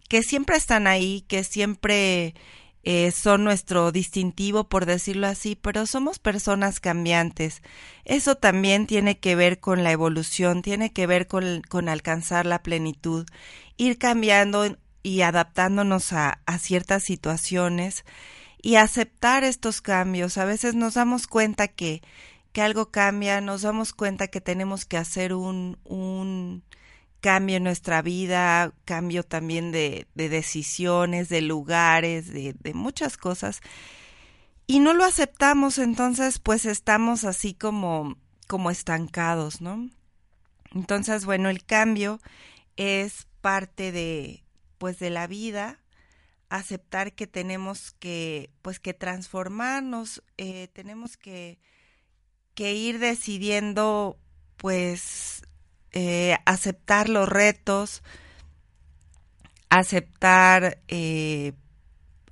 que 0.08 0.23
siempre 0.23 0.56
están 0.56 0.87
ahí, 0.87 1.25
que 1.28 1.42
siempre 1.44 2.35
eh, 2.85 3.11
son 3.11 3.44
nuestro 3.44 3.92
distintivo, 3.92 4.68
por 4.68 4.87
decirlo 4.87 5.26
así, 5.26 5.56
pero 5.56 5.87
somos 5.87 6.18
personas 6.18 6.80
cambiantes. 6.80 7.62
Eso 8.04 8.37
también 8.37 8.87
tiene 8.87 9.18
que 9.18 9.35
ver 9.35 9.61
con 9.61 9.85
la 9.85 9.92
evolución, 9.92 10.62
tiene 10.62 10.92
que 10.92 11.06
ver 11.06 11.26
con, 11.26 11.62
con 11.68 11.88
alcanzar 11.88 12.47
la 12.47 12.62
plenitud, 12.62 13.26
ir 13.76 13.99
cambiando 13.99 14.76
y 15.02 15.23
adaptándonos 15.23 16.12
a, 16.12 16.40
a 16.47 16.58
ciertas 16.58 17.02
situaciones 17.04 18.04
y 18.62 18.76
aceptar 18.76 19.44
estos 19.44 19.80
cambios. 19.80 20.38
A 20.38 20.44
veces 20.44 20.75
nos 20.75 20.94
damos 20.94 21.26
cuenta 21.26 21.68
que, 21.68 22.02
que 22.52 22.62
algo 22.62 22.90
cambia, 22.90 23.40
nos 23.40 23.62
damos 23.62 23.92
cuenta 23.92 24.28
que 24.28 24.40
tenemos 24.40 24.85
que 24.85 24.97
hacer 24.97 25.35
un, 25.35 25.78
un 25.85 26.62
cambio 27.20 27.56
en 27.56 27.64
nuestra 27.64 28.02
vida, 28.02 28.72
cambio 28.84 29.22
también 29.22 29.72
de, 29.72 30.06
de 30.14 30.28
decisiones, 30.28 31.28
de 31.28 31.42
lugares, 31.42 32.32
de, 32.32 32.54
muchas 32.75 33.16
cosas. 33.16 33.60
Y 34.66 34.80
no 34.80 34.92
lo 34.92 35.04
aceptamos, 35.04 35.78
entonces 35.78 36.38
pues 36.38 36.64
estamos 36.64 37.25
así 37.25 37.54
como, 37.54 38.16
como 38.46 38.70
estancados, 38.70 39.60
¿no? 39.60 39.90
Entonces, 40.75 41.25
bueno, 41.25 41.48
el 41.48 41.64
cambio 41.64 42.20
es 42.76 43.26
parte 43.40 43.92
de, 43.92 44.44
pues 44.76 44.98
de 44.98 45.10
la 45.10 45.26
vida, 45.26 45.80
aceptar 46.50 47.14
que 47.14 47.26
tenemos 47.26 47.92
que, 47.98 48.50
pues 48.62 48.78
que 48.78 48.94
transformarnos, 48.94 50.22
eh, 50.37 50.68
tenemos 50.72 51.16
que, 51.16 51.58
que 52.54 52.75
ir 52.75 52.98
decidiendo, 52.98 54.18
pues 54.58 55.42
eh, 55.92 56.37
aceptar 56.45 57.09
los 57.09 57.28
retos, 57.28 58.02
aceptar 59.71 60.78
eh, 60.88 61.52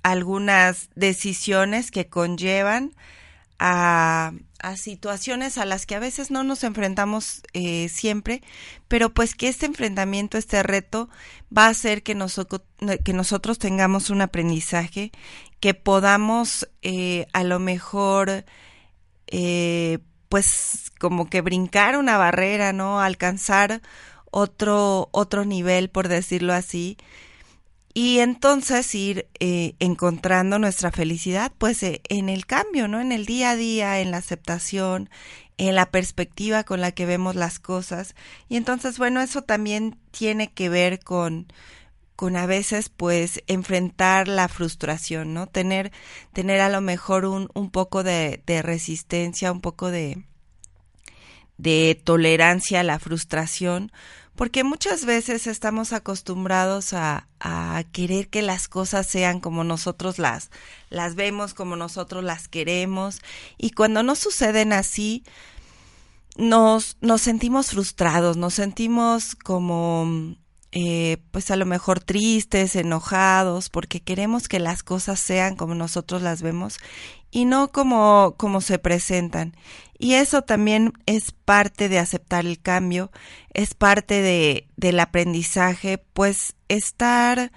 algunas 0.03 0.89
decisiones 0.95 1.91
que 1.91 2.07
conllevan 2.07 2.93
a, 3.59 4.33
situaciones 4.75 5.57
a 5.57 5.65
las 5.65 5.85
que 5.85 5.95
a 5.95 5.99
veces 5.99 6.29
no 6.29 6.43
nos 6.43 6.63
enfrentamos 6.63 7.41
eh, 7.53 7.89
siempre, 7.89 8.41
pero 8.87 9.13
pues 9.13 9.33
que 9.33 9.47
este 9.47 9.65
enfrentamiento, 9.65 10.37
este 10.37 10.61
reto, 10.61 11.09
va 11.55 11.65
a 11.65 11.69
hacer 11.69 12.03
que, 12.03 12.15
nosotros 12.15 12.61
que 13.03 13.13
nosotros 13.13 13.59
tengamos 13.59 14.09
un 14.09 14.21
aprendizaje, 14.21 15.11
que 15.59 15.73
podamos 15.73 16.67
eh, 16.81 17.27
a 17.33 17.43
lo 17.43 17.59
mejor 17.59 18.45
eh, 19.27 19.99
pues 20.29 20.91
como 20.99 21.29
que 21.29 21.41
brincar 21.41 21.97
una 21.97 22.17
barrera, 22.17 22.73
¿no? 22.73 22.99
Alcanzar 23.01 23.81
otro, 24.31 25.09
otro 25.11 25.45
nivel, 25.45 25.89
por 25.89 26.07
decirlo 26.07 26.53
así. 26.53 26.97
Y 27.93 28.19
entonces 28.19 28.93
ir 28.93 29.27
eh, 29.39 29.73
encontrando 29.79 30.59
nuestra 30.59 30.91
felicidad, 30.91 31.51
pues 31.57 31.81
eh, 31.81 32.01
en 32.09 32.29
el 32.29 32.45
cambio, 32.45 32.87
¿no? 32.87 33.01
En 33.01 33.11
el 33.11 33.25
día 33.25 33.51
a 33.51 33.55
día, 33.55 33.99
en 33.99 34.11
la 34.11 34.17
aceptación, 34.17 35.09
en 35.57 35.73
la 35.73 35.89
perspectiva 35.89 36.63
con 36.63 36.79
la 36.81 36.91
que 36.91 37.07
vemos 37.07 37.35
las 37.35 37.57
cosas. 37.57 38.15
Y 38.49 38.57
entonces, 38.57 38.99
bueno, 38.99 39.21
eso 39.21 39.41
también 39.41 39.97
tiene 40.11 40.51
que 40.53 40.69
ver 40.69 40.99
con, 40.99 41.47
con 42.17 42.35
a 42.35 42.47
veces 42.47 42.89
pues 42.89 43.43
enfrentar 43.45 44.27
la 44.27 44.47
frustración, 44.47 45.35
¿no? 45.35 45.45
Tener, 45.45 45.91
tener 46.33 46.61
a 46.61 46.69
lo 46.69 46.81
mejor 46.81 47.25
un, 47.25 47.47
un 47.53 47.69
poco 47.69 48.01
de, 48.01 48.41
de, 48.47 48.63
resistencia, 48.63 49.51
un 49.51 49.61
poco 49.61 49.91
de, 49.91 50.25
de 51.59 52.01
tolerancia 52.03 52.79
a 52.79 52.83
la 52.83 52.97
frustración, 52.97 53.91
porque 54.35 54.63
muchas 54.63 55.05
veces 55.05 55.45
estamos 55.45 55.93
acostumbrados 55.93 56.93
a, 56.93 57.27
a 57.39 57.83
querer 57.91 58.29
que 58.29 58.41
las 58.41 58.67
cosas 58.67 59.05
sean 59.05 59.39
como 59.39 59.63
nosotros 59.63 60.17
las, 60.17 60.49
las 60.89 61.13
vemos, 61.13 61.53
como 61.53 61.75
nosotros 61.75 62.23
las 62.23 62.47
queremos, 62.47 63.21
y 63.59 63.71
cuando 63.71 64.01
no 64.01 64.15
suceden 64.15 64.73
así, 64.73 65.23
nos, 66.35 66.97
nos 66.99 67.21
sentimos 67.21 67.67
frustrados, 67.67 68.37
nos 68.37 68.55
sentimos 68.55 69.35
como 69.35 70.35
eh, 70.79 71.17
pues 71.31 71.49
a 71.49 71.55
lo 71.55 71.65
mejor 71.65 72.01
tristes, 72.01 72.75
enojados, 72.75 73.71
porque 73.71 73.99
queremos 73.99 74.47
que 74.47 74.59
las 74.59 74.83
cosas 74.83 75.19
sean 75.19 75.55
como 75.55 75.73
nosotros 75.73 76.21
las 76.21 76.43
vemos 76.43 76.77
y 77.31 77.45
no 77.45 77.71
como, 77.71 78.35
como 78.37 78.61
se 78.61 78.77
presentan. 78.77 79.55
Y 79.97 80.13
eso 80.13 80.43
también 80.43 80.93
es 81.07 81.31
parte 81.31 81.89
de 81.89 81.97
aceptar 81.97 82.45
el 82.45 82.61
cambio, 82.61 83.09
es 83.55 83.73
parte 83.73 84.21
de, 84.21 84.67
del 84.75 84.99
aprendizaje, 84.99 85.97
pues 85.97 86.53
estar 86.67 87.51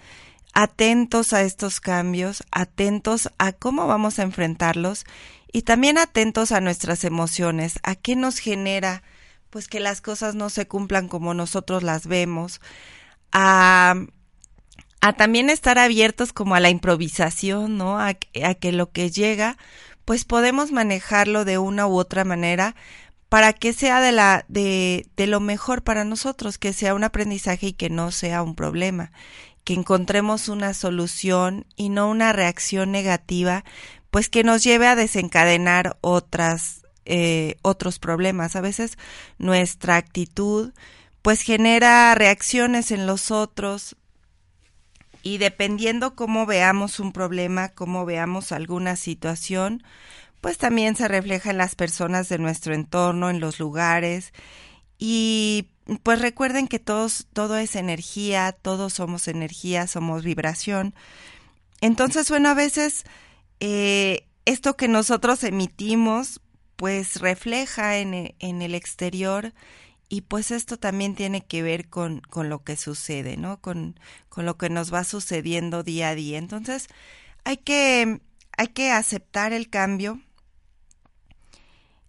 atentos 0.54 1.34
a 1.34 1.42
estos 1.42 1.78
cambios, 1.80 2.42
atentos 2.50 3.28
a 3.36 3.52
cómo 3.52 3.86
vamos 3.86 4.18
a 4.18 4.22
enfrentarlos 4.22 5.04
y 5.52 5.60
también 5.62 5.98
atentos 5.98 6.52
a 6.52 6.62
nuestras 6.62 7.04
emociones, 7.04 7.80
a 7.82 7.96
qué 7.96 8.16
nos 8.16 8.38
genera 8.38 9.02
pues 9.50 9.68
que 9.68 9.80
las 9.80 10.00
cosas 10.00 10.34
no 10.34 10.48
se 10.48 10.66
cumplan 10.66 11.08
como 11.08 11.34
nosotros 11.34 11.82
las 11.82 12.06
vemos, 12.06 12.62
a, 13.32 13.94
también 15.16 15.50
estar 15.50 15.78
abiertos 15.78 16.32
como 16.32 16.54
a 16.54 16.60
la 16.60 16.70
improvisación, 16.70 17.76
¿no? 17.76 17.98
A, 17.98 18.08
a 18.08 18.54
que 18.54 18.72
lo 18.72 18.90
que 18.90 19.10
llega, 19.10 19.56
pues 20.04 20.24
podemos 20.24 20.72
manejarlo 20.72 21.44
de 21.44 21.58
una 21.58 21.86
u 21.86 21.98
otra 21.98 22.24
manera 22.24 22.74
para 23.28 23.52
que 23.52 23.72
sea 23.72 24.00
de 24.00 24.12
la 24.12 24.44
de, 24.48 25.06
de 25.16 25.26
lo 25.26 25.40
mejor 25.40 25.82
para 25.82 26.04
nosotros, 26.04 26.58
que 26.58 26.72
sea 26.72 26.94
un 26.94 27.04
aprendizaje 27.04 27.68
y 27.68 27.72
que 27.72 27.88
no 27.88 28.10
sea 28.10 28.42
un 28.42 28.56
problema, 28.56 29.12
que 29.62 29.74
encontremos 29.74 30.48
una 30.48 30.74
solución 30.74 31.64
y 31.76 31.90
no 31.90 32.10
una 32.10 32.32
reacción 32.32 32.90
negativa, 32.90 33.64
pues 34.10 34.28
que 34.28 34.42
nos 34.42 34.64
lleve 34.64 34.88
a 34.88 34.96
desencadenar 34.96 35.96
otras 36.00 36.80
eh, 37.06 37.56
otros 37.62 37.98
problemas. 37.98 38.56
A 38.56 38.60
veces 38.60 38.98
nuestra 39.38 39.96
actitud 39.96 40.72
pues 41.22 41.42
genera 41.42 42.14
reacciones 42.14 42.90
en 42.90 43.06
los 43.06 43.30
otros 43.30 43.96
y 45.22 45.38
dependiendo 45.38 46.14
cómo 46.14 46.46
veamos 46.46 47.00
un 47.00 47.12
problema, 47.12 47.68
cómo 47.68 48.06
veamos 48.06 48.52
alguna 48.52 48.96
situación, 48.96 49.82
pues 50.40 50.56
también 50.56 50.96
se 50.96 51.08
refleja 51.08 51.50
en 51.50 51.58
las 51.58 51.74
personas 51.74 52.28
de 52.28 52.38
nuestro 52.38 52.74
entorno, 52.74 53.28
en 53.28 53.40
los 53.40 53.58
lugares 53.58 54.32
y 54.98 55.68
pues 56.02 56.20
recuerden 56.20 56.68
que 56.68 56.78
todos 56.78 57.26
todo 57.32 57.56
es 57.56 57.76
energía, 57.76 58.52
todos 58.52 58.94
somos 58.94 59.28
energía, 59.28 59.86
somos 59.86 60.22
vibración. 60.24 60.94
Entonces, 61.80 62.30
bueno, 62.30 62.50
a 62.50 62.54
veces 62.54 63.04
eh, 63.60 64.26
esto 64.44 64.76
que 64.76 64.88
nosotros 64.88 65.44
emitimos 65.44 66.40
pues 66.76 67.20
refleja 67.20 67.98
en, 67.98 68.34
en 68.38 68.62
el 68.62 68.74
exterior 68.74 69.52
y 70.12 70.22
pues 70.22 70.50
esto 70.50 70.76
también 70.76 71.14
tiene 71.14 71.46
que 71.46 71.62
ver 71.62 71.88
con, 71.88 72.20
con 72.20 72.48
lo 72.48 72.64
que 72.64 72.76
sucede, 72.76 73.36
¿no? 73.36 73.60
Con, 73.60 73.98
con, 74.28 74.44
lo 74.44 74.58
que 74.58 74.68
nos 74.68 74.92
va 74.92 75.04
sucediendo 75.04 75.84
día 75.84 76.08
a 76.08 76.14
día. 76.16 76.36
Entonces, 76.36 76.88
hay 77.44 77.58
que, 77.58 78.20
hay 78.58 78.68
que 78.68 78.90
aceptar 78.90 79.52
el 79.52 79.70
cambio, 79.70 80.20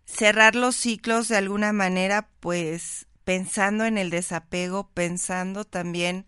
cerrar 0.05 0.55
los 0.55 0.75
ciclos 0.75 1.27
de 1.27 1.37
alguna 1.37 1.73
manera, 1.73 2.27
pues 2.39 3.05
pensando 3.23 3.85
en 3.85 3.99
el 3.99 4.09
desapego, 4.09 4.89
pensando 4.89 5.63
también 5.63 6.25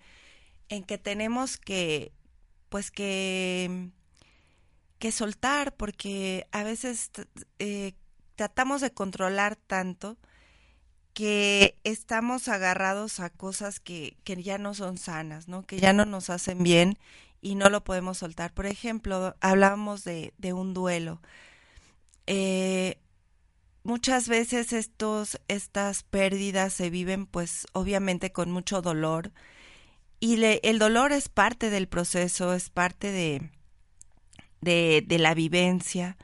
en 0.70 0.84
que 0.84 1.00
tenemos 1.00 1.58
que, 1.58 2.14
pues 2.70 2.92
que, 2.92 3.90
que 5.00 5.12
soltar, 5.12 5.76
porque 5.76 6.48
a 6.52 6.64
veces 6.64 7.10
eh, 7.58 7.96
tratamos 8.36 8.82
de 8.82 8.94
controlar 8.94 9.56
tanto, 9.56 10.20
que 11.14 11.78
estamos 11.84 12.48
agarrados 12.48 13.20
a 13.20 13.30
cosas 13.30 13.80
que, 13.80 14.18
que 14.24 14.42
ya 14.42 14.58
no 14.58 14.74
son 14.74 14.98
sanas, 14.98 15.48
¿no? 15.48 15.64
Que 15.64 15.80
ya 15.80 15.94
no 15.94 16.06
nos 16.06 16.30
hacen 16.30 16.64
bien 16.64 16.98
y 17.42 17.56
no 17.56 17.70
lo 17.70 17.84
podemos 17.84 18.18
soltar. 18.18 18.54
Por 18.54 18.66
ejemplo, 18.66 19.36
hablábamos 19.40 20.04
de, 20.04 20.34
de 20.38 20.54
un 20.54 20.74
duelo. 20.74 21.22
Eh, 22.26 22.98
muchas 23.84 24.28
veces 24.28 24.74
estos, 24.74 25.40
estas 25.48 26.04
pérdidas 26.04 26.74
se 26.74 26.90
viven 26.90 27.26
pues 27.26 27.68
obviamente 27.74 28.32
con 28.32 28.50
mucho 28.52 28.82
dolor 28.82 29.32
y 30.20 30.38
le, 30.38 30.62
el 30.64 30.80
dolor 30.80 31.12
es 31.12 31.28
parte 31.30 31.70
del 31.70 31.88
proceso, 31.88 32.54
es 32.54 32.70
parte 32.70 33.12
de, 33.12 33.52
de, 34.62 35.04
de 35.06 35.20
la 35.20 35.34
vivencia. 35.34 36.18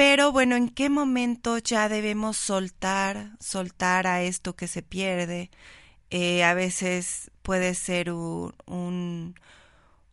Pero 0.00 0.32
bueno, 0.32 0.56
¿en 0.56 0.70
qué 0.70 0.88
momento 0.88 1.58
ya 1.58 1.90
debemos 1.90 2.38
soltar, 2.38 3.32
soltar 3.38 4.06
a 4.06 4.22
esto 4.22 4.56
que 4.56 4.66
se 4.66 4.80
pierde? 4.80 5.50
Eh, 6.08 6.42
a 6.42 6.54
veces 6.54 7.30
puede 7.42 7.74
ser 7.74 8.10
un, 8.10 8.54
un, 8.64 9.34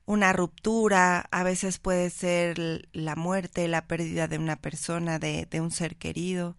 una 0.05 0.33
ruptura, 0.33 1.29
a 1.31 1.43
veces 1.43 1.79
puede 1.79 2.09
ser 2.09 2.89
la 2.91 3.15
muerte, 3.15 3.69
la 3.69 3.87
pérdida 3.87 4.27
de 4.27 4.37
una 4.37 4.57
persona, 4.57 5.19
de, 5.19 5.47
un 5.53 5.71
ser 5.71 5.95
querido. 5.95 6.57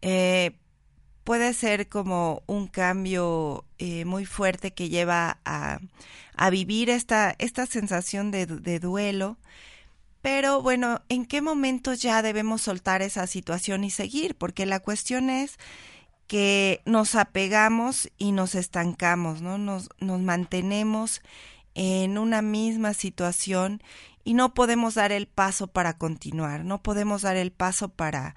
Eh, 0.00 0.52
puede 1.24 1.54
ser 1.54 1.88
como 1.88 2.44
un 2.46 2.68
cambio 2.68 3.64
eh, 3.78 4.04
muy 4.04 4.26
fuerte 4.26 4.72
que 4.72 4.88
lleva 4.88 5.38
a, 5.44 5.80
a 6.36 6.50
vivir 6.50 6.88
esta, 6.88 7.34
esta 7.40 7.66
sensación 7.66 8.30
de 8.30 8.78
duelo 8.78 9.38
pero 10.30 10.60
bueno, 10.60 11.00
¿en 11.08 11.24
qué 11.24 11.40
momento 11.40 11.94
ya 11.94 12.20
debemos 12.20 12.60
soltar 12.60 13.00
esa 13.00 13.26
situación 13.26 13.82
y 13.82 13.88
seguir? 13.90 14.36
Porque 14.36 14.66
la 14.66 14.78
cuestión 14.78 15.30
es 15.30 15.58
que 16.26 16.82
nos 16.84 17.14
apegamos 17.14 18.10
y 18.18 18.32
nos 18.32 18.54
estancamos, 18.54 19.40
¿no? 19.40 19.56
Nos, 19.56 19.88
nos 20.00 20.20
mantenemos 20.20 21.22
en 21.74 22.18
una 22.18 22.42
misma 22.42 22.92
situación 22.92 23.82
y 24.22 24.34
no 24.34 24.52
podemos 24.52 24.96
dar 24.96 25.12
el 25.12 25.28
paso 25.28 25.68
para 25.68 25.96
continuar, 25.96 26.62
no 26.62 26.82
podemos 26.82 27.22
dar 27.22 27.36
el 27.36 27.50
paso 27.50 27.88
para 27.88 28.36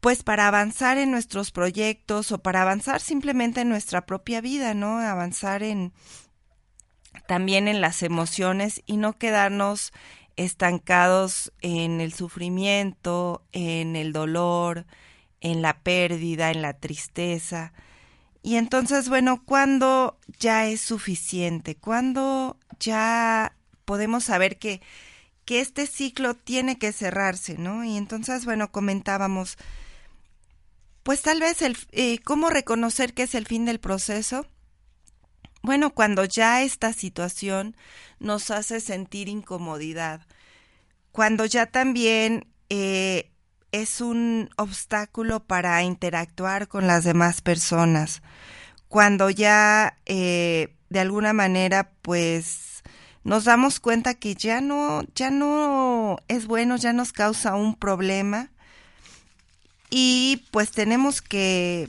pues 0.00 0.24
para 0.24 0.48
avanzar 0.48 0.98
en 0.98 1.12
nuestros 1.12 1.52
proyectos 1.52 2.32
o 2.32 2.38
para 2.38 2.62
avanzar 2.62 3.00
simplemente 3.00 3.60
en 3.60 3.68
nuestra 3.68 4.06
propia 4.06 4.40
vida, 4.40 4.74
¿no? 4.74 4.98
Avanzar 4.98 5.62
en 5.62 5.92
también 7.28 7.68
en 7.68 7.80
las 7.80 8.02
emociones 8.02 8.82
y 8.86 8.96
no 8.96 9.18
quedarnos 9.18 9.92
estancados 10.44 11.52
en 11.60 12.00
el 12.00 12.14
sufrimiento, 12.14 13.42
en 13.52 13.94
el 13.94 14.12
dolor, 14.12 14.86
en 15.42 15.60
la 15.60 15.80
pérdida, 15.80 16.50
en 16.50 16.62
la 16.62 16.72
tristeza. 16.72 17.72
Y 18.42 18.56
entonces, 18.56 19.10
bueno, 19.10 19.42
¿cuándo 19.44 20.18
ya 20.38 20.66
es 20.66 20.80
suficiente? 20.80 21.74
¿Cuándo 21.76 22.56
ya 22.78 23.54
podemos 23.84 24.24
saber 24.24 24.58
que, 24.58 24.80
que 25.44 25.60
este 25.60 25.86
ciclo 25.86 26.34
tiene 26.34 26.78
que 26.78 26.92
cerrarse, 26.92 27.58
¿no? 27.58 27.84
Y 27.84 27.98
entonces, 27.98 28.46
bueno, 28.46 28.72
comentábamos, 28.72 29.58
pues 31.02 31.20
tal 31.20 31.40
vez 31.40 31.60
el, 31.60 31.76
eh, 31.92 32.18
cómo 32.20 32.48
reconocer 32.48 33.12
que 33.12 33.24
es 33.24 33.34
el 33.34 33.46
fin 33.46 33.66
del 33.66 33.78
proceso 33.78 34.46
bueno, 35.62 35.90
cuando 35.90 36.24
ya 36.24 36.62
esta 36.62 36.92
situación 36.92 37.76
nos 38.18 38.50
hace 38.50 38.80
sentir 38.80 39.28
incomodidad, 39.28 40.22
cuando 41.12 41.44
ya 41.44 41.66
también 41.66 42.46
eh, 42.68 43.30
es 43.72 44.00
un 44.00 44.50
obstáculo 44.56 45.40
para 45.40 45.82
interactuar 45.82 46.68
con 46.68 46.86
las 46.86 47.04
demás 47.04 47.40
personas, 47.42 48.22
cuando 48.88 49.30
ya 49.30 49.98
eh, 50.06 50.74
de 50.88 51.00
alguna 51.00 51.32
manera 51.32 51.90
pues 52.02 52.82
nos 53.22 53.44
damos 53.44 53.80
cuenta 53.80 54.14
que 54.14 54.34
ya 54.34 54.60
no, 54.60 55.02
ya 55.14 55.30
no 55.30 56.18
es 56.28 56.46
bueno, 56.46 56.76
ya 56.76 56.92
nos 56.92 57.12
causa 57.12 57.54
un 57.54 57.74
problema 57.74 58.50
y 59.90 60.44
pues 60.50 60.70
tenemos 60.70 61.20
que 61.20 61.88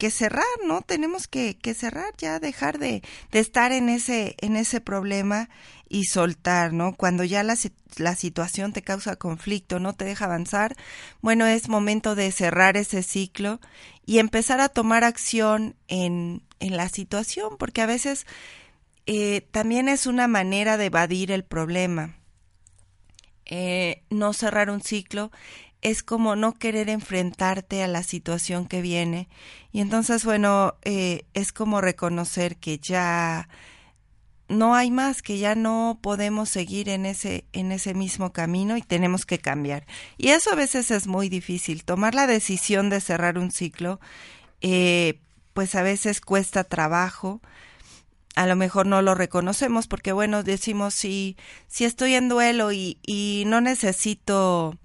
que 0.00 0.10
cerrar, 0.10 0.44
¿no? 0.66 0.80
Tenemos 0.80 1.28
que, 1.28 1.58
que 1.58 1.74
cerrar 1.74 2.14
ya, 2.16 2.40
dejar 2.40 2.78
de, 2.78 3.02
de, 3.30 3.38
estar 3.38 3.70
en 3.70 3.90
ese, 3.90 4.34
en 4.38 4.56
ese 4.56 4.80
problema 4.80 5.50
y 5.90 6.04
soltar, 6.06 6.72
¿no? 6.72 6.96
Cuando 6.96 7.22
ya 7.22 7.42
la, 7.42 7.54
la 7.98 8.16
situación 8.16 8.72
te 8.72 8.80
causa 8.80 9.16
conflicto, 9.16 9.78
no 9.78 9.92
te 9.92 10.06
deja 10.06 10.24
avanzar, 10.24 10.74
bueno, 11.20 11.44
es 11.44 11.68
momento 11.68 12.14
de 12.14 12.32
cerrar 12.32 12.78
ese 12.78 13.02
ciclo 13.02 13.60
y 14.06 14.20
empezar 14.20 14.60
a 14.62 14.70
tomar 14.70 15.04
acción 15.04 15.76
en, 15.86 16.42
en 16.60 16.78
la 16.78 16.88
situación, 16.88 17.58
porque 17.58 17.82
a 17.82 17.86
veces 17.86 18.26
eh, 19.04 19.42
también 19.50 19.90
es 19.90 20.06
una 20.06 20.28
manera 20.28 20.78
de 20.78 20.86
evadir 20.86 21.30
el 21.30 21.44
problema. 21.44 22.16
Eh, 23.44 24.02
no 24.08 24.32
cerrar 24.32 24.70
un 24.70 24.80
ciclo 24.80 25.30
es 25.82 26.02
como 26.02 26.36
no 26.36 26.54
querer 26.54 26.88
enfrentarte 26.90 27.82
a 27.82 27.88
la 27.88 28.02
situación 28.02 28.66
que 28.66 28.82
viene. 28.82 29.28
Y 29.72 29.80
entonces, 29.80 30.24
bueno, 30.24 30.74
eh, 30.82 31.24
es 31.34 31.52
como 31.52 31.80
reconocer 31.80 32.56
que 32.56 32.78
ya 32.78 33.48
no 34.48 34.74
hay 34.74 34.90
más, 34.90 35.22
que 35.22 35.38
ya 35.38 35.54
no 35.54 35.98
podemos 36.02 36.48
seguir 36.48 36.88
en 36.88 37.06
ese, 37.06 37.44
en 37.52 37.72
ese 37.72 37.94
mismo 37.94 38.32
camino 38.32 38.76
y 38.76 38.82
tenemos 38.82 39.24
que 39.24 39.38
cambiar. 39.38 39.86
Y 40.18 40.28
eso 40.30 40.50
a 40.50 40.56
veces 40.56 40.90
es 40.90 41.06
muy 41.06 41.28
difícil. 41.28 41.84
Tomar 41.84 42.14
la 42.14 42.26
decisión 42.26 42.90
de 42.90 43.00
cerrar 43.00 43.38
un 43.38 43.52
ciclo, 43.52 44.00
eh, 44.60 45.20
pues 45.54 45.74
a 45.76 45.82
veces 45.82 46.20
cuesta 46.20 46.64
trabajo. 46.64 47.40
A 48.34 48.46
lo 48.46 48.56
mejor 48.56 48.86
no 48.86 49.02
lo 49.02 49.14
reconocemos 49.14 49.86
porque, 49.86 50.12
bueno, 50.12 50.42
decimos 50.42 50.94
si, 50.94 51.36
si 51.68 51.84
estoy 51.84 52.14
en 52.14 52.28
duelo 52.28 52.72
y, 52.72 52.98
y 53.06 53.44
no 53.46 53.60
necesito 53.60 54.79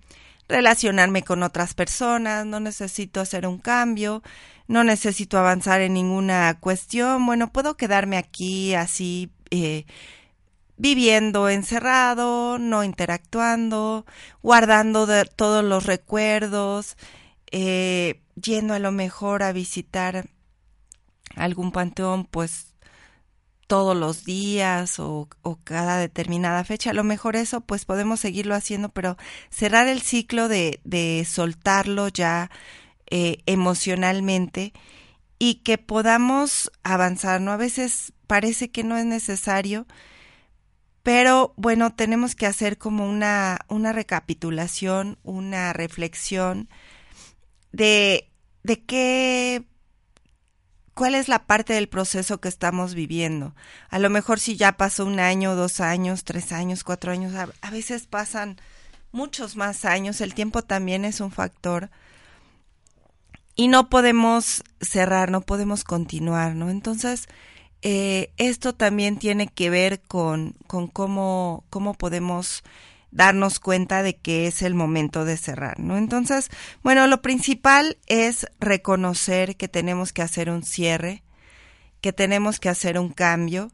relacionarme 0.47 1.23
con 1.23 1.43
otras 1.43 1.73
personas, 1.73 2.45
no 2.45 2.59
necesito 2.59 3.21
hacer 3.21 3.47
un 3.47 3.57
cambio, 3.57 4.21
no 4.67 4.83
necesito 4.83 5.37
avanzar 5.37 5.81
en 5.81 5.93
ninguna 5.93 6.57
cuestión, 6.59 7.25
bueno, 7.25 7.51
puedo 7.51 7.77
quedarme 7.77 8.17
aquí 8.17 8.73
así 8.75 9.31
eh, 9.51 9.85
viviendo 10.77 11.49
encerrado, 11.49 12.57
no 12.59 12.83
interactuando, 12.83 14.05
guardando 14.41 15.07
todos 15.35 15.63
los 15.63 15.85
recuerdos, 15.85 16.97
eh, 17.51 18.21
yendo 18.35 18.73
a 18.73 18.79
lo 18.79 18.91
mejor 18.91 19.43
a 19.43 19.53
visitar 19.53 20.29
algún 21.35 21.71
panteón, 21.71 22.25
pues 22.25 22.74
todos 23.67 23.95
los 23.95 24.25
días 24.25 24.99
o, 24.99 25.27
cada 25.63 25.97
determinada 25.97 26.63
fecha. 26.63 26.91
A 26.91 26.93
lo 26.93 27.03
mejor 27.03 27.35
eso 27.35 27.61
pues 27.61 27.85
podemos 27.85 28.19
seguirlo 28.19 28.55
haciendo, 28.55 28.89
pero 28.89 29.17
cerrar 29.49 29.87
el 29.87 30.01
ciclo 30.01 30.47
de, 30.47 30.79
de 30.83 31.25
soltarlo 31.25 32.07
ya 32.09 32.51
eh, 33.07 33.37
emocionalmente 33.45 34.73
y 35.39 35.55
que 35.55 35.77
podamos 35.77 36.71
avanzar, 36.83 37.41
¿no? 37.41 37.51
A 37.51 37.57
veces 37.57 38.13
parece 38.27 38.71
que 38.71 38.83
no 38.83 38.97
es 38.97 39.05
necesario, 39.05 39.85
pero 41.03 41.53
bueno, 41.57 41.93
tenemos 41.93 42.35
que 42.35 42.47
hacer 42.47 42.77
como 42.77 43.07
una, 43.07 43.59
una 43.67 43.93
recapitulación, 43.93 45.19
una 45.23 45.73
reflexión 45.73 46.69
de, 47.71 48.31
de 48.63 48.83
qué 48.83 49.65
cuál 50.95 51.13
es 51.13 51.27
la 51.27 51.45
parte 51.45 51.73
del 51.73 51.89
proceso 51.89 52.39
que 52.39 52.47
estamos 52.47 52.95
viviendo. 52.95 53.53
A 53.89 53.99
lo 53.99 54.09
mejor 54.09 54.39
si 54.39 54.55
ya 54.55 54.77
pasó 54.77 55.05
un 55.05 55.19
año, 55.19 55.55
dos 55.55 55.81
años, 55.81 56.23
tres 56.23 56.51
años, 56.51 56.83
cuatro 56.83 57.11
años, 57.11 57.33
a, 57.35 57.69
veces 57.69 58.07
pasan 58.07 58.57
muchos 59.11 59.57
más 59.57 59.85
años, 59.85 60.21
el 60.21 60.33
tiempo 60.33 60.63
también 60.63 61.05
es 61.05 61.19
un 61.19 61.31
factor. 61.31 61.91
Y 63.55 63.67
no 63.67 63.89
podemos 63.89 64.63
cerrar, 64.81 65.29
no 65.31 65.41
podemos 65.41 65.83
continuar, 65.83 66.55
¿no? 66.55 66.69
Entonces, 66.69 67.27
eh, 67.81 68.31
esto 68.37 68.73
también 68.73 69.17
tiene 69.17 69.47
que 69.47 69.69
ver 69.69 70.01
con, 70.01 70.55
con 70.65 70.87
cómo, 70.87 71.65
cómo 71.69 71.93
podemos 71.93 72.63
darnos 73.15 73.59
cuenta 73.59 74.03
de 74.03 74.17
que 74.17 74.45
es 74.45 74.61
el 74.61 74.75
momento 74.75 75.23
de 75.25 75.37
cerrar, 75.37 75.79
¿no? 75.79 75.97
Entonces, 75.97 76.49
bueno, 76.83 77.07
lo 77.07 77.21
principal 77.21 77.97
es 78.07 78.45
reconocer 78.59 79.55
que 79.55 79.69
tenemos 79.69 80.11
que 80.11 80.21
hacer 80.21 80.49
un 80.49 80.63
cierre, 80.63 81.23
que 82.01 82.13
tenemos 82.13 82.59
que 82.59 82.69
hacer 82.69 82.99
un 82.99 83.09
cambio 83.09 83.71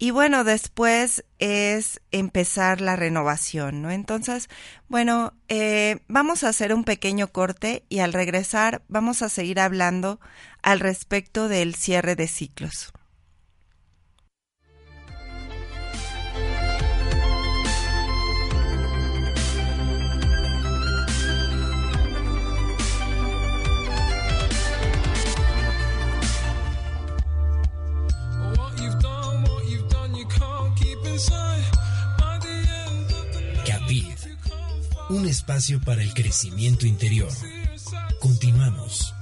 y 0.00 0.12
bueno, 0.12 0.44
después 0.44 1.24
es 1.40 2.00
empezar 2.12 2.80
la 2.80 2.94
renovación, 2.94 3.82
¿no? 3.82 3.90
Entonces, 3.90 4.48
bueno, 4.86 5.34
eh, 5.48 5.98
vamos 6.06 6.44
a 6.44 6.50
hacer 6.50 6.72
un 6.72 6.84
pequeño 6.84 7.32
corte 7.32 7.84
y 7.88 7.98
al 7.98 8.12
regresar 8.12 8.82
vamos 8.86 9.22
a 9.22 9.28
seguir 9.28 9.58
hablando 9.58 10.20
al 10.62 10.78
respecto 10.78 11.48
del 11.48 11.74
cierre 11.74 12.14
de 12.14 12.28
ciclos. 12.28 12.92
Para 35.84 36.02
el 36.02 36.14
crecimiento 36.14 36.86
interior. 36.86 37.32
Continuamos. 38.20 39.12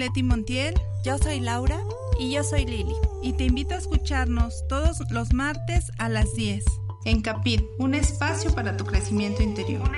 Leti 0.00 0.22
Montiel 0.22 0.74
Yo 1.04 1.18
soy 1.18 1.40
Laura. 1.40 1.78
Y 2.18 2.32
yo 2.32 2.42
soy 2.42 2.64
Lili. 2.64 2.94
y 3.22 3.34
te 3.34 3.44
invito 3.44 3.74
a 3.74 3.78
escucharnos 3.78 4.66
todos 4.68 4.98
los 5.10 5.32
martes 5.32 5.92
a 5.98 6.08
las 6.08 6.34
10 6.34 6.64
en 7.04 7.22
Capit, 7.22 7.62
un 7.78 7.94
espacio 7.94 8.54
para 8.54 8.76
tu 8.76 8.84
crecimiento 8.84 9.42
interior. 9.42 9.90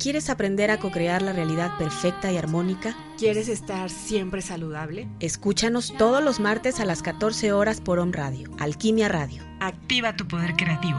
¿Quieres 0.00 0.30
aprender 0.30 0.70
a 0.70 0.78
co-crear 0.78 1.22
la 1.22 1.32
realidad 1.32 1.76
perfecta 1.76 2.32
y 2.32 2.36
armónica? 2.36 2.96
¿Quieres 3.18 3.48
estar 3.48 3.90
siempre 3.90 4.42
saludable? 4.42 5.08
Escúchanos 5.20 5.94
todos 5.98 6.22
los 6.22 6.40
martes 6.40 6.80
a 6.80 6.84
las 6.84 7.02
14 7.02 7.52
horas 7.52 7.80
por 7.80 7.98
Om 7.98 8.12
Radio, 8.12 8.50
Alquimia 8.58 9.08
Radio. 9.08 9.42
Activa 9.60 10.16
tu 10.16 10.26
poder 10.26 10.54
creativo. 10.54 10.98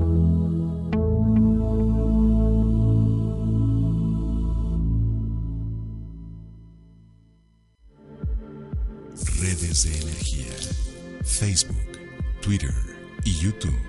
Redes 9.39 9.83
de 9.83 9.97
energía. 10.01 10.53
Facebook, 11.23 11.77
Twitter 12.41 12.73
y 13.23 13.33
YouTube. 13.39 13.79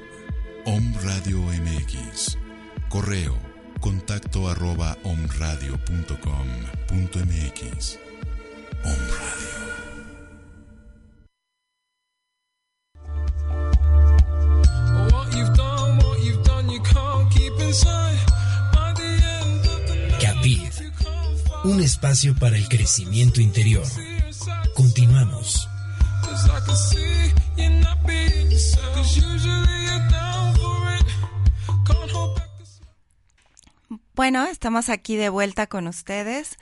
Om 0.64 0.94
Radio 1.02 1.40
MX. 1.40 2.38
Correo 2.88 3.52
contacto 3.82 4.48
arroba 4.48 4.96
omradio.com.mx. 5.02 7.98
Om 8.84 9.00
Radio. 9.18 9.61
Un 21.64 21.80
espacio 21.80 22.34
para 22.34 22.56
el 22.56 22.68
crecimiento 22.68 23.40
interior. 23.40 23.86
Continuamos. 24.74 25.68
Bueno, 34.14 34.46
estamos 34.46 34.88
aquí 34.88 35.16
de 35.16 35.28
vuelta 35.28 35.66
con 35.66 35.86
ustedes. 35.86 36.58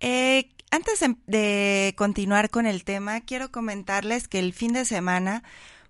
Eh, 0.00 0.50
antes 0.70 1.00
de, 1.00 1.16
de 1.26 1.94
continuar 1.96 2.50
con 2.50 2.66
el 2.66 2.84
tema, 2.84 3.20
quiero 3.20 3.50
comentarles 3.50 4.28
que 4.28 4.38
el 4.38 4.52
fin 4.52 4.72
de 4.72 4.84
semana 4.84 5.42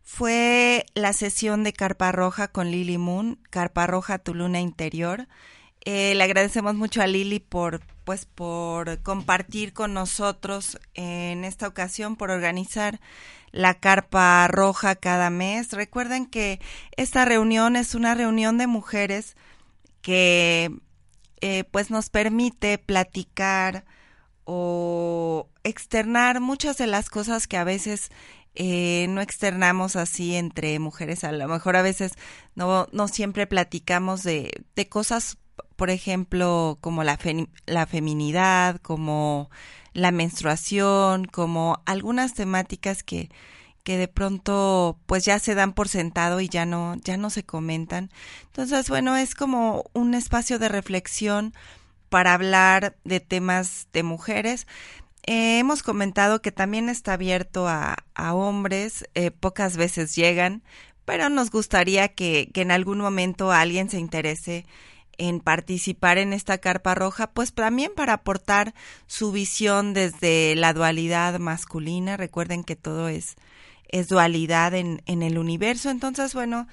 fue 0.02 0.86
la 0.94 1.12
sesión 1.12 1.64
de 1.64 1.72
Carpa 1.72 2.12
Roja 2.12 2.48
con 2.48 2.70
Lily 2.70 2.96
Moon, 2.96 3.38
Carpa 3.50 3.86
Roja, 3.86 4.18
tu 4.18 4.34
luna 4.34 4.60
interior. 4.60 5.28
Eh, 5.84 6.14
le 6.14 6.24
agradecemos 6.24 6.74
mucho 6.74 7.02
a 7.02 7.06
Lili 7.06 7.38
por, 7.38 7.80
pues, 8.06 8.24
por 8.24 9.02
compartir 9.02 9.72
con 9.72 9.92
nosotros 9.92 10.78
en 10.94 11.44
esta 11.44 11.66
ocasión, 11.66 12.14
por 12.14 12.30
organizar 12.30 13.00
la 13.50 13.74
carpa 13.74 14.46
roja 14.46 14.94
cada 14.94 15.28
mes. 15.28 15.72
Recuerden 15.72 16.26
que 16.26 16.60
esta 16.96 17.24
reunión 17.24 17.74
es 17.74 17.96
una 17.96 18.14
reunión 18.14 18.58
de 18.58 18.68
mujeres 18.68 19.36
que, 20.02 20.70
eh, 21.40 21.64
pues, 21.72 21.90
nos 21.90 22.08
permite 22.08 22.78
platicar 22.78 23.84
o 24.44 25.48
externar 25.64 26.40
muchas 26.40 26.78
de 26.78 26.86
las 26.86 27.10
cosas 27.10 27.48
que 27.48 27.56
a 27.56 27.64
veces 27.64 28.10
eh, 28.54 29.06
no 29.08 29.20
externamos 29.20 29.96
así 29.96 30.36
entre 30.36 30.78
mujeres. 30.78 31.24
A 31.24 31.32
lo 31.32 31.48
mejor 31.48 31.74
a 31.74 31.82
veces 31.82 32.12
no, 32.54 32.86
no 32.92 33.08
siempre 33.08 33.48
platicamos 33.48 34.22
de, 34.22 34.64
de 34.76 34.88
cosas 34.88 35.38
por 35.76 35.90
ejemplo, 35.90 36.78
como 36.80 37.04
la, 37.04 37.18
la 37.66 37.86
feminidad, 37.86 38.80
como 38.80 39.50
la 39.92 40.10
menstruación, 40.10 41.26
como 41.26 41.82
algunas 41.86 42.34
temáticas 42.34 43.02
que, 43.02 43.30
que 43.82 43.98
de 43.98 44.08
pronto 44.08 44.98
pues 45.06 45.24
ya 45.24 45.38
se 45.38 45.54
dan 45.54 45.72
por 45.72 45.88
sentado 45.88 46.40
y 46.40 46.48
ya 46.48 46.66
no, 46.66 46.96
ya 47.04 47.16
no 47.16 47.30
se 47.30 47.44
comentan. 47.44 48.10
Entonces, 48.46 48.88
bueno, 48.88 49.16
es 49.16 49.34
como 49.34 49.84
un 49.92 50.14
espacio 50.14 50.58
de 50.58 50.68
reflexión 50.68 51.54
para 52.08 52.34
hablar 52.34 52.96
de 53.04 53.20
temas 53.20 53.88
de 53.92 54.02
mujeres. 54.02 54.66
Eh, 55.26 55.58
hemos 55.58 55.82
comentado 55.82 56.40
que 56.40 56.52
también 56.52 56.88
está 56.88 57.14
abierto 57.14 57.68
a, 57.68 57.96
a 58.14 58.34
hombres, 58.34 59.04
eh, 59.14 59.30
pocas 59.30 59.76
veces 59.76 60.14
llegan, 60.14 60.62
pero 61.04 61.28
nos 61.28 61.50
gustaría 61.50 62.08
que, 62.08 62.50
que 62.52 62.62
en 62.62 62.70
algún 62.70 62.98
momento 62.98 63.52
alguien 63.52 63.90
se 63.90 63.98
interese 63.98 64.66
en 65.18 65.40
participar 65.40 66.18
en 66.18 66.32
esta 66.32 66.58
carpa 66.58 66.94
roja, 66.94 67.28
pues 67.32 67.52
también 67.52 67.92
para 67.94 68.14
aportar 68.14 68.74
su 69.06 69.32
visión 69.32 69.94
desde 69.94 70.54
la 70.56 70.72
dualidad 70.72 71.38
masculina. 71.38 72.16
Recuerden 72.16 72.64
que 72.64 72.76
todo 72.76 73.08
es, 73.08 73.36
es 73.88 74.08
dualidad 74.08 74.74
en, 74.74 75.02
el 75.06 75.38
universo. 75.38 75.90
Entonces, 75.90 76.34
bueno, 76.34 76.66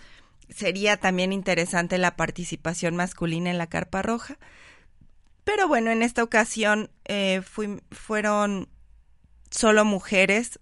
sería 0.50 0.98
también 0.98 1.34
interesante 1.34 1.98
la 1.98 2.16
participación 2.16 2.96
masculina 2.96 3.50
en 3.50 3.58
la 3.58 3.68
carpa 3.68 4.02
roja. 4.02 4.38
Pero 5.44 5.68
bueno, 5.68 5.92
en 5.92 6.04
esta 6.04 6.24
ocasión 6.24 6.90
eh, 7.06 7.42
fueron 7.92 8.70
solo 9.50 9.86
mujeres 9.86 10.60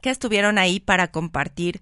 que 0.00 0.10
estuvieron 0.10 0.58
ahí 0.58 0.78
para 0.78 1.10
compartir 1.10 1.80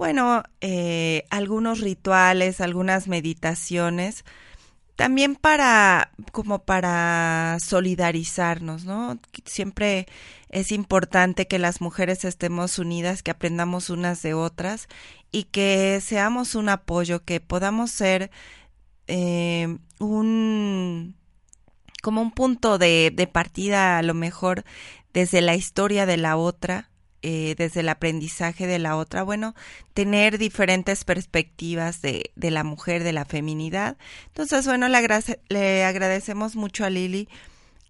bueno, 0.00 0.44
eh, 0.62 1.26
algunos 1.28 1.80
rituales, 1.80 2.62
algunas 2.62 3.06
meditaciones, 3.06 4.24
también 4.96 5.36
para, 5.36 6.12
como 6.32 6.60
para 6.64 7.58
solidarizarnos, 7.62 8.86
¿no? 8.86 9.20
Siempre 9.44 10.06
es 10.48 10.72
importante 10.72 11.46
que 11.46 11.58
las 11.58 11.82
mujeres 11.82 12.24
estemos 12.24 12.78
unidas, 12.78 13.22
que 13.22 13.30
aprendamos 13.30 13.90
unas 13.90 14.22
de 14.22 14.32
otras 14.32 14.88
y 15.32 15.44
que 15.44 16.00
seamos 16.02 16.54
un 16.54 16.70
apoyo, 16.70 17.22
que 17.22 17.40
podamos 17.40 17.90
ser 17.90 18.30
eh, 19.06 19.76
un 19.98 21.14
como 22.02 22.22
un 22.22 22.30
punto 22.30 22.78
de, 22.78 23.12
de 23.14 23.26
partida 23.26 23.98
a 23.98 24.02
lo 24.02 24.14
mejor 24.14 24.64
desde 25.12 25.42
la 25.42 25.56
historia 25.56 26.06
de 26.06 26.16
la 26.16 26.38
otra 26.38 26.89
eh, 27.22 27.54
desde 27.56 27.80
el 27.80 27.88
aprendizaje 27.88 28.66
de 28.66 28.78
la 28.78 28.96
otra, 28.96 29.22
bueno, 29.22 29.54
tener 29.94 30.38
diferentes 30.38 31.04
perspectivas 31.04 32.00
de, 32.02 32.30
de 32.34 32.50
la 32.50 32.64
mujer, 32.64 33.04
de 33.04 33.12
la 33.12 33.24
feminidad. 33.24 33.96
Entonces, 34.28 34.66
bueno, 34.66 34.88
le, 34.88 34.98
le 35.48 35.84
agradecemos 35.84 36.56
mucho 36.56 36.84
a 36.84 36.90
Lili 36.90 37.28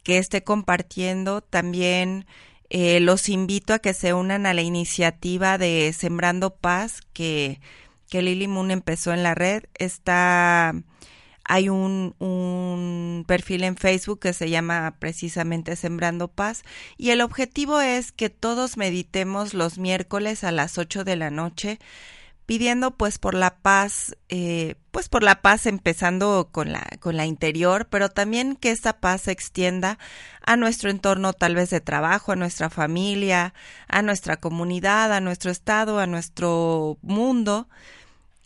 que 0.03 0.19
esté 0.19 0.43
compartiendo. 0.43 1.41
También 1.43 2.27
eh, 2.71 3.01
los 3.01 3.29
invito 3.29 3.75
a 3.75 3.79
que 3.79 3.95
se 3.95 4.15
unan 4.15 4.47
a 4.47 4.55
la 4.55 4.63
iniciativa 4.63 5.59
de 5.59 5.93
Sembrando 5.97 6.51
Paz 6.51 7.01
que, 7.13 7.61
que 8.09 8.23
Lili 8.23 8.49
Moon 8.49 8.71
empezó 8.71 9.13
en 9.13 9.23
la 9.23 9.35
red. 9.35 9.65
Está 9.75 10.75
hay 11.51 11.69
un, 11.69 12.15
un, 12.21 13.25
perfil 13.27 13.65
en 13.65 13.77
Facebook 13.77 14.21
que 14.21 14.33
se 14.33 14.49
llama 14.49 14.95
precisamente 15.01 15.75
Sembrando 15.75 16.29
Paz 16.29 16.63
y 16.97 17.11
el 17.11 17.21
objetivo 17.21 17.81
es 17.81 18.13
que 18.13 18.31
todos 18.31 18.77
meditemos 18.77 19.53
los 19.53 19.77
miércoles 19.77 20.45
a 20.45 20.53
las 20.53 20.79
8 20.79 21.03
de 21.03 21.17
la 21.17 21.31
noche 21.31 21.81
pidiendo 22.47 22.93
pues 22.93 23.19
por 23.19 23.35
la 23.35 23.57
paz, 23.57 24.17
eh, 24.29 24.77
pues 24.93 25.09
por 25.09 25.25
la 25.25 25.43
paz 25.43 25.67
empezando 25.67 26.51
con 26.53 26.71
la, 26.71 26.89
con 27.01 27.17
la 27.17 27.27
interior, 27.27 27.89
pero 27.91 28.11
también 28.11 28.55
que 28.55 28.71
esta 28.71 29.01
paz 29.01 29.23
se 29.23 29.33
extienda 29.33 29.99
a 30.47 30.57
nuestro 30.57 30.89
entorno 30.89 31.33
tal 31.33 31.57
vez 31.57 31.71
de 31.71 31.81
trabajo, 31.81 32.31
a 32.31 32.37
nuestra 32.37 32.71
familia, 32.71 33.55
a 33.89 34.03
nuestra 34.03 34.37
comunidad, 34.37 35.13
a 35.13 35.21
nuestro 35.21 35.51
estado, 35.51 35.99
a 35.99 36.07
nuestro 36.07 36.97
mundo 37.03 37.69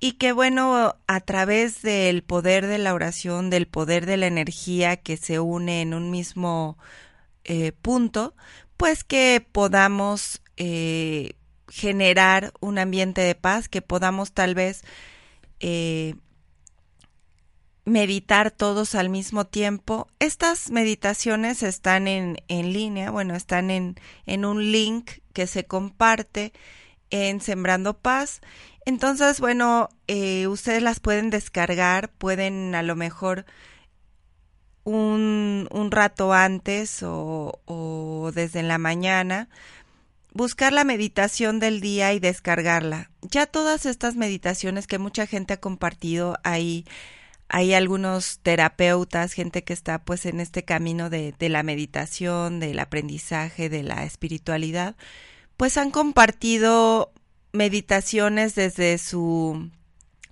y 0.05 0.13
que 0.13 0.33
bueno, 0.33 0.97
a 1.07 1.21
través 1.21 1.81
del 1.81 2.23
poder 2.23 2.67
de 2.67 2.77
la 2.77 2.93
oración, 2.93 3.49
del 3.49 3.67
poder 3.67 4.05
de 4.05 4.19
la 4.19 4.27
energía 4.27 4.99
que 4.99 5.17
se 5.17 5.41
une 5.41 5.81
en 5.81 5.95
un 5.95 6.11
mismo 6.11 6.77
eh, 7.45 7.73
punto, 7.73 8.35
pues 8.77 9.03
que 9.03 9.43
podamos 9.51 10.43
eh, 10.59 11.37
generar 11.71 12.53
un 12.61 12.79
ambiente 12.79 13.23
de 13.23 13.35
paz, 13.35 13.71
que 13.71 13.81
podamos 13.81 14.33
tal 14.33 14.55
vez 14.55 14.85
eh, 15.61 16.17
meditar 17.87 18.51
todos 18.51 18.95
al 18.95 19.09
mismo 19.09 19.47
tiempo. 19.47 20.09
Estas 20.19 20.71
meditaciones 20.71 21.63
están 21.63 22.09
en, 22.09 22.37
en 22.49 22.75
línea, 22.75 23.11
bueno, 23.11 23.35
están 23.35 23.71
en, 23.71 23.95
en 24.27 24.45
un 24.45 24.71
link 24.71 25.13
que 25.33 25.47
se 25.47 25.65
comparte 25.65 26.53
en 27.09 27.41
Sembrando 27.41 27.97
Paz 27.97 28.41
entonces, 28.87 29.41
bueno, 29.41 29.89
eh, 30.07 30.47
ustedes 30.47 30.83
las 30.83 31.01
pueden 31.01 31.31
descargar, 31.31 32.11
pueden 32.13 32.75
a 32.75 32.83
lo 32.83 32.97
mejor 32.97 33.47
un, 34.85 35.69
un 35.71 35.91
rato 35.91 36.33
antes 36.33 37.03
o, 37.03 37.61
o 37.65 38.33
desde 38.35 38.63
la 38.63 38.79
mañana 38.79 39.49
buscar 40.35 40.73
la 40.73 40.85
meditación 40.85 41.61
del 41.61 41.81
día 41.81 42.13
y 42.13 42.19
descargarla. 42.19 43.11
Ya 43.23 43.47
todas 43.47 43.87
estas 43.87 44.17
meditaciones 44.17 44.87
que 44.87 44.99
mucha 44.99 45.27
gente 45.27 45.55
ha 45.55 45.61
compartido, 45.61 46.37
hay, 46.43 46.85
hay 47.49 47.73
algunos 47.73 48.41
terapeutas, 48.41 49.33
gente 49.33 49.63
que 49.65 49.73
está 49.73 50.05
pues 50.05 50.27
en 50.27 50.41
este 50.41 50.65
camino 50.65 51.09
de, 51.09 51.33
de 51.39 51.49
la 51.49 51.63
meditación, 51.63 52.61
del 52.61 52.81
aprendizaje, 52.81 53.71
de 53.71 53.85
la 53.85 54.05
espiritualidad, 54.05 54.97
pues 55.57 55.79
han 55.79 55.93
compartido 55.93 57.13
meditaciones 57.55 58.55
desde 58.55 58.99
su 58.99 59.71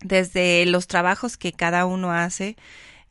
desde 0.03 0.67
los 0.67 0.89
trabajos 0.89 1.37
que 1.37 1.53
cada 1.53 1.87
uno 1.87 2.11
hace, 2.13 2.57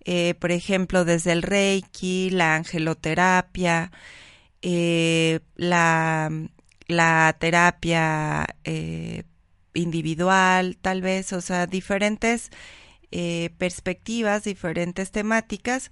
eh, 0.04 0.36
por 0.40 0.52
ejemplo, 0.52 1.06
desde 1.06 1.32
el 1.32 1.42
Reiki, 1.42 2.30
la 2.30 2.56
angeloterapia, 2.56 3.92
eh, 4.62 5.40
la, 5.56 6.30
la, 6.88 7.38
terapia 7.40 8.46
eh, 8.66 9.24
individual, 9.74 10.78
tal 10.82 11.02
vez, 11.02 11.32
o 11.34 11.42
sea, 11.42 11.66
diferentes 11.66 12.52
perspectivas, 13.58 14.46
diferentes 14.46 15.12
temáticas, 15.12 15.92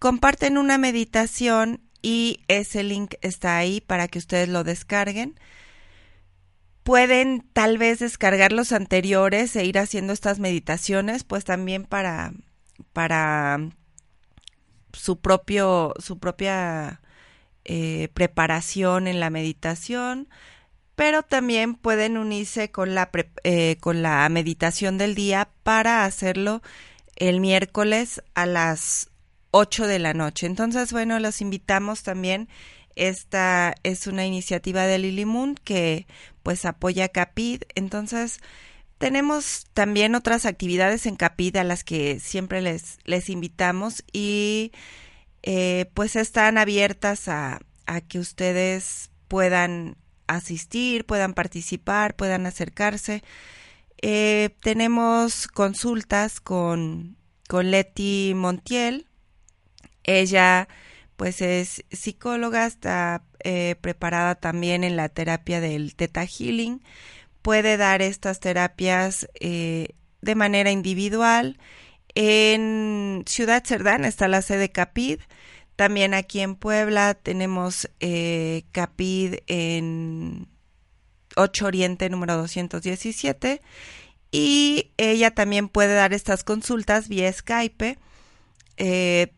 comparten 0.00 0.58
una 0.58 0.76
meditación 0.78 1.80
y 2.02 2.40
ese 2.48 2.82
link 2.82 3.14
está 3.20 3.56
ahí 3.56 3.80
para 3.80 4.08
que 4.08 4.18
ustedes 4.18 4.48
lo 4.48 4.64
descarguen 4.64 5.36
pueden 6.88 7.44
tal 7.52 7.76
vez 7.76 7.98
descargar 7.98 8.50
los 8.50 8.72
anteriores 8.72 9.54
e 9.56 9.66
ir 9.66 9.78
haciendo 9.78 10.14
estas 10.14 10.38
meditaciones, 10.38 11.22
pues 11.22 11.44
también 11.44 11.84
para, 11.84 12.32
para 12.94 13.58
su 14.94 15.20
propio, 15.20 15.92
su 15.98 16.18
propia 16.18 17.02
eh, 17.66 18.08
preparación 18.14 19.06
en 19.06 19.20
la 19.20 19.28
meditación, 19.28 20.30
pero 20.94 21.22
también 21.22 21.74
pueden 21.74 22.16
unirse 22.16 22.70
con 22.70 22.94
la, 22.94 23.10
eh, 23.44 23.76
con 23.80 24.00
la 24.00 24.26
meditación 24.30 24.96
del 24.96 25.14
día 25.14 25.50
para 25.64 26.06
hacerlo 26.06 26.62
el 27.16 27.40
miércoles 27.40 28.22
a 28.32 28.46
las 28.46 29.10
8 29.50 29.86
de 29.86 29.98
la 29.98 30.14
noche. 30.14 30.46
Entonces, 30.46 30.90
bueno, 30.90 31.18
los 31.18 31.42
invitamos 31.42 32.02
también 32.02 32.48
esta 32.98 33.74
es 33.84 34.06
una 34.06 34.26
iniciativa 34.26 34.86
de 34.86 34.98
Lily 34.98 35.24
Moon 35.24 35.54
que 35.54 36.06
pues 36.42 36.64
apoya 36.64 37.08
Capid. 37.08 37.62
Entonces, 37.74 38.40
tenemos 38.98 39.66
también 39.72 40.14
otras 40.14 40.44
actividades 40.44 41.06
en 41.06 41.16
Capid 41.16 41.56
a 41.56 41.64
las 41.64 41.84
que 41.84 42.18
siempre 42.20 42.60
les, 42.60 42.98
les 43.04 43.30
invitamos 43.30 44.02
y 44.12 44.72
eh, 45.42 45.90
pues 45.94 46.16
están 46.16 46.58
abiertas 46.58 47.28
a, 47.28 47.60
a 47.86 48.00
que 48.00 48.18
ustedes 48.18 49.10
puedan 49.28 49.96
asistir, 50.26 51.06
puedan 51.06 51.34
participar, 51.34 52.16
puedan 52.16 52.46
acercarse. 52.46 53.22
Eh, 54.02 54.50
tenemos 54.60 55.48
consultas 55.48 56.40
con, 56.40 57.16
con 57.48 57.70
Leti 57.70 58.32
Montiel. 58.34 59.06
Ella 60.04 60.68
pues 61.18 61.42
es 61.42 61.84
psicóloga, 61.90 62.64
está 62.64 63.24
eh, 63.42 63.74
preparada 63.80 64.36
también 64.36 64.84
en 64.84 64.94
la 64.94 65.08
terapia 65.08 65.60
del 65.60 65.96
Theta 65.96 66.24
Healing, 66.24 66.80
puede 67.42 67.76
dar 67.76 68.02
estas 68.02 68.38
terapias 68.38 69.28
eh, 69.40 69.96
de 70.22 70.34
manera 70.36 70.70
individual. 70.70 71.58
En 72.14 73.24
Ciudad 73.26 73.64
Cerdán 73.66 74.04
está 74.04 74.28
la 74.28 74.42
sede 74.42 74.70
Capid, 74.70 75.18
también 75.74 76.14
aquí 76.14 76.38
en 76.38 76.54
Puebla 76.54 77.14
tenemos 77.14 77.90
eh, 77.98 78.62
Capid 78.70 79.38
en 79.48 80.46
8 81.34 81.66
Oriente 81.66 82.10
número 82.10 82.36
217 82.36 83.60
y 84.30 84.92
ella 84.98 85.32
también 85.32 85.68
puede 85.68 85.94
dar 85.94 86.12
estas 86.12 86.44
consultas 86.44 87.08
vía 87.08 87.32
Skype. 87.32 87.98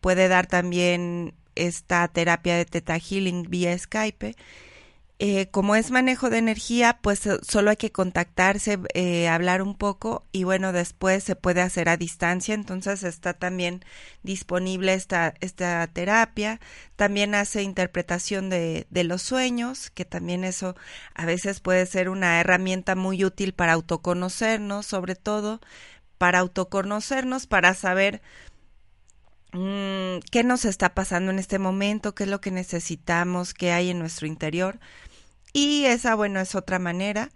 Puede 0.01 0.29
dar 0.29 0.47
también 0.47 1.39
esta 1.66 2.07
terapia 2.09 2.57
de 2.57 2.64
Teta 2.64 2.99
Healing 2.99 3.44
vía 3.49 3.77
Skype. 3.79 4.35
Eh, 5.23 5.51
como 5.51 5.77
es 5.77 5.90
manejo 5.90 6.31
de 6.31 6.38
energía, 6.38 6.99
pues 7.03 7.27
eh, 7.27 7.38
solo 7.42 7.68
hay 7.68 7.77
que 7.77 7.92
contactarse, 7.92 8.79
eh, 8.94 9.29
hablar 9.29 9.61
un 9.61 9.77
poco 9.77 10.25
y 10.33 10.44
bueno, 10.44 10.73
después 10.73 11.23
se 11.23 11.37
puede 11.37 11.61
hacer 11.61 11.90
a 11.90 11.99
distancia, 11.99 12.55
entonces 12.55 13.03
está 13.03 13.35
también 13.35 13.85
disponible 14.23 14.94
esta, 14.94 15.35
esta 15.40 15.87
terapia. 15.88 16.59
También 16.96 17.35
hace 17.35 17.62
interpretación 17.62 18.49
de, 18.49 18.87
de 18.88 19.05
los 19.05 19.20
sueños, 19.20 19.90
que 19.90 20.07
también 20.07 20.42
eso 20.42 20.75
a 21.14 21.27
veces 21.27 21.61
puede 21.61 21.85
ser 21.85 22.09
una 22.09 22.40
herramienta 22.40 22.94
muy 22.94 23.23
útil 23.23 23.53
para 23.53 23.75
autoconocernos, 23.75 24.87
sobre 24.87 25.16
todo 25.16 25.61
para 26.16 26.38
autoconocernos, 26.38 27.46
para 27.46 27.75
saber 27.75 28.23
qué 29.52 30.42
nos 30.44 30.64
está 30.64 30.94
pasando 30.94 31.30
en 31.30 31.38
este 31.38 31.58
momento, 31.58 32.14
qué 32.14 32.24
es 32.24 32.30
lo 32.30 32.40
que 32.40 32.50
necesitamos, 32.50 33.54
qué 33.54 33.72
hay 33.72 33.90
en 33.90 33.98
nuestro 33.98 34.26
interior. 34.26 34.78
Y 35.52 35.84
esa, 35.86 36.14
bueno, 36.14 36.40
es 36.40 36.54
otra 36.54 36.78
manera. 36.78 37.30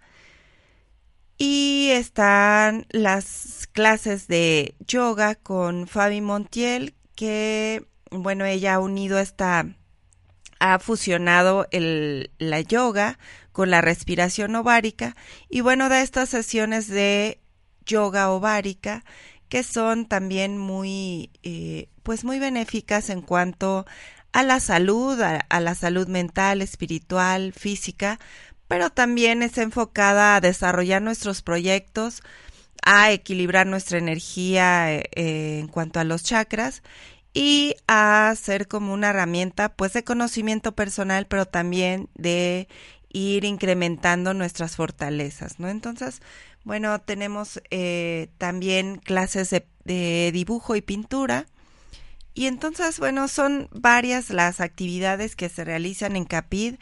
Y 1.37 1.89
están 1.91 2.85
las 2.89 3.67
clases 3.71 4.27
de 4.27 4.75
yoga 4.79 5.35
con 5.35 5.87
Fabi 5.87 6.21
Montiel, 6.21 6.95
que, 7.15 7.85
bueno, 8.09 8.45
ella 8.45 8.75
ha 8.75 8.79
unido 8.79 9.19
esta, 9.19 9.65
ha 10.59 10.79
fusionado 10.79 11.67
el, 11.71 12.31
la 12.37 12.61
yoga 12.61 13.19
con 13.51 13.69
la 13.69 13.81
respiración 13.81 14.55
ovárica 14.55 15.15
y, 15.49 15.59
bueno, 15.59 15.89
da 15.89 16.01
estas 16.01 16.29
sesiones 16.29 16.87
de 16.87 17.41
yoga 17.85 18.29
ovárica 18.31 19.03
que 19.49 19.63
son 19.63 20.05
también 20.05 20.57
muy, 20.57 21.31
eh, 21.43 21.89
pues 22.03 22.23
muy 22.23 22.39
benéficas 22.39 23.09
en 23.09 23.21
cuanto 23.21 23.85
a 24.31 24.43
la 24.43 24.59
salud, 24.59 25.19
a, 25.21 25.59
la 25.59 25.75
salud 25.75 26.07
mental, 26.07 26.61
espiritual, 26.61 27.53
física, 27.53 28.19
pero 28.67 28.89
también 28.89 29.41
es 29.43 29.57
enfocada 29.57 30.35
a 30.35 30.41
desarrollar 30.41 31.01
nuestros 31.01 31.41
proyectos, 31.41 32.21
a 32.83 33.11
equilibrar 33.11 33.65
nuestra 33.67 33.97
energía 33.97 34.93
eh, 34.93 35.09
eh, 35.15 35.59
en 35.59 35.67
cuanto 35.67 35.99
a 35.99 36.03
los 36.03 36.23
chakras 36.23 36.83
y 37.33 37.75
a 37.87 38.33
ser 38.35 38.67
como 38.67 38.93
una 38.93 39.09
herramienta 39.09 39.69
pues 39.69 39.93
de 39.93 40.03
conocimiento 40.03 40.75
personal, 40.75 41.27
pero 41.27 41.45
también 41.45 42.09
de 42.15 42.67
ir 43.09 43.45
incrementando 43.45 44.33
nuestras 44.33 44.75
fortalezas, 44.75 45.59
¿no? 45.59 45.69
Entonces, 45.69 46.21
bueno, 46.65 46.99
tenemos 46.99 47.61
eh, 47.71 48.27
también 48.37 48.97
clases 48.97 49.51
de, 49.51 50.31
dibujo 50.33 50.75
y 50.75 50.81
pintura, 50.81 51.45
y 52.33 52.47
entonces, 52.47 52.99
bueno, 52.99 53.29
son 53.29 53.69
varias 53.71 54.29
las 54.29 54.59
actividades 54.59 55.37
que 55.37 55.47
se 55.47 55.63
realizan 55.63 56.17
en 56.17 56.25
CAPID. 56.25 56.75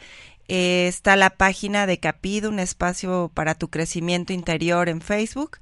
Eh, 0.48 0.86
está 0.88 1.14
la 1.14 1.30
página 1.30 1.86
de 1.86 2.00
CAPID, 2.00 2.48
un 2.48 2.58
espacio 2.58 3.30
para 3.32 3.54
tu 3.54 3.70
crecimiento 3.70 4.32
interior 4.32 4.88
en 4.88 5.00
Facebook. 5.00 5.58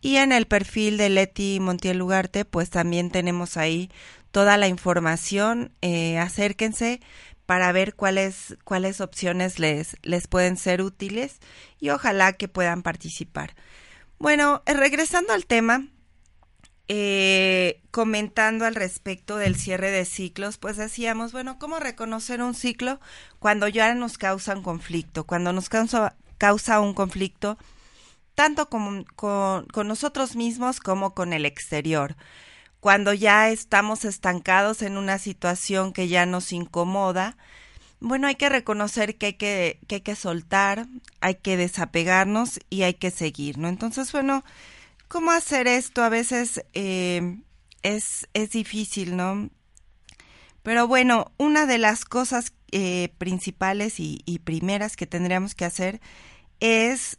Y 0.00 0.16
en 0.16 0.32
el 0.32 0.46
perfil 0.46 0.96
de 0.96 1.10
Leti 1.10 1.60
Montiel 1.60 2.00
Ugarte, 2.00 2.46
pues 2.46 2.70
también 2.70 3.10
tenemos 3.10 3.58
ahí 3.58 3.90
toda 4.30 4.56
la 4.56 4.68
información. 4.68 5.70
Eh, 5.82 6.18
acérquense 6.18 7.00
para 7.46 7.70
ver 7.72 7.94
cuáles, 7.94 8.58
cuáles 8.64 9.00
opciones 9.00 9.58
les, 9.58 9.96
les 10.02 10.26
pueden 10.26 10.56
ser 10.56 10.82
útiles 10.82 11.38
y 11.78 11.90
ojalá 11.90 12.32
que 12.32 12.48
puedan 12.48 12.82
participar. 12.82 13.54
Bueno, 14.18 14.62
eh, 14.66 14.74
regresando 14.74 15.32
al 15.32 15.46
tema, 15.46 15.86
eh, 16.88 17.82
comentando 17.90 18.64
al 18.64 18.74
respecto 18.74 19.36
del 19.36 19.56
cierre 19.56 19.90
de 19.90 20.04
ciclos, 20.04 20.58
pues 20.58 20.76
decíamos, 20.76 21.32
bueno, 21.32 21.58
¿cómo 21.58 21.78
reconocer 21.78 22.42
un 22.42 22.54
ciclo 22.54 23.00
cuando 23.38 23.68
ya 23.68 23.94
nos 23.94 24.18
causa 24.18 24.56
un 24.56 24.62
conflicto, 24.62 25.24
cuando 25.24 25.52
nos 25.52 25.68
causa, 25.68 26.16
causa 26.38 26.80
un 26.80 26.94
conflicto 26.94 27.58
tanto 28.34 28.68
con, 28.68 29.04
con, 29.04 29.66
con 29.66 29.88
nosotros 29.88 30.36
mismos 30.36 30.80
como 30.80 31.14
con 31.14 31.32
el 31.32 31.46
exterior? 31.46 32.16
Cuando 32.86 33.12
ya 33.12 33.50
estamos 33.50 34.04
estancados 34.04 34.80
en 34.80 34.96
una 34.96 35.18
situación 35.18 35.92
que 35.92 36.06
ya 36.06 36.24
nos 36.24 36.52
incomoda, 36.52 37.36
bueno, 37.98 38.28
hay 38.28 38.36
que 38.36 38.48
reconocer 38.48 39.18
que 39.18 39.26
hay 39.26 39.32
que, 39.32 39.80
que 40.04 40.14
soltar, 40.14 40.86
hay 41.20 41.34
que 41.34 41.56
desapegarnos 41.56 42.60
y 42.70 42.82
hay 42.82 42.94
que 42.94 43.10
seguir, 43.10 43.58
¿no? 43.58 43.66
Entonces, 43.66 44.12
bueno, 44.12 44.44
¿Cómo 45.08 45.32
hacer 45.32 45.66
esto? 45.66 46.04
A 46.04 46.08
veces 46.10 46.64
eh, 46.74 47.40
es, 47.82 48.28
es 48.34 48.50
difícil, 48.50 49.16
¿no? 49.16 49.50
Pero 50.62 50.86
bueno, 50.86 51.32
una 51.38 51.66
de 51.66 51.78
las 51.78 52.04
cosas 52.04 52.52
eh, 52.70 53.08
principales 53.18 53.98
y, 53.98 54.40
primeras 54.44 54.94
que 54.94 55.08
tendríamos 55.08 55.56
que 55.56 55.64
hacer 55.64 56.00
es 56.60 57.18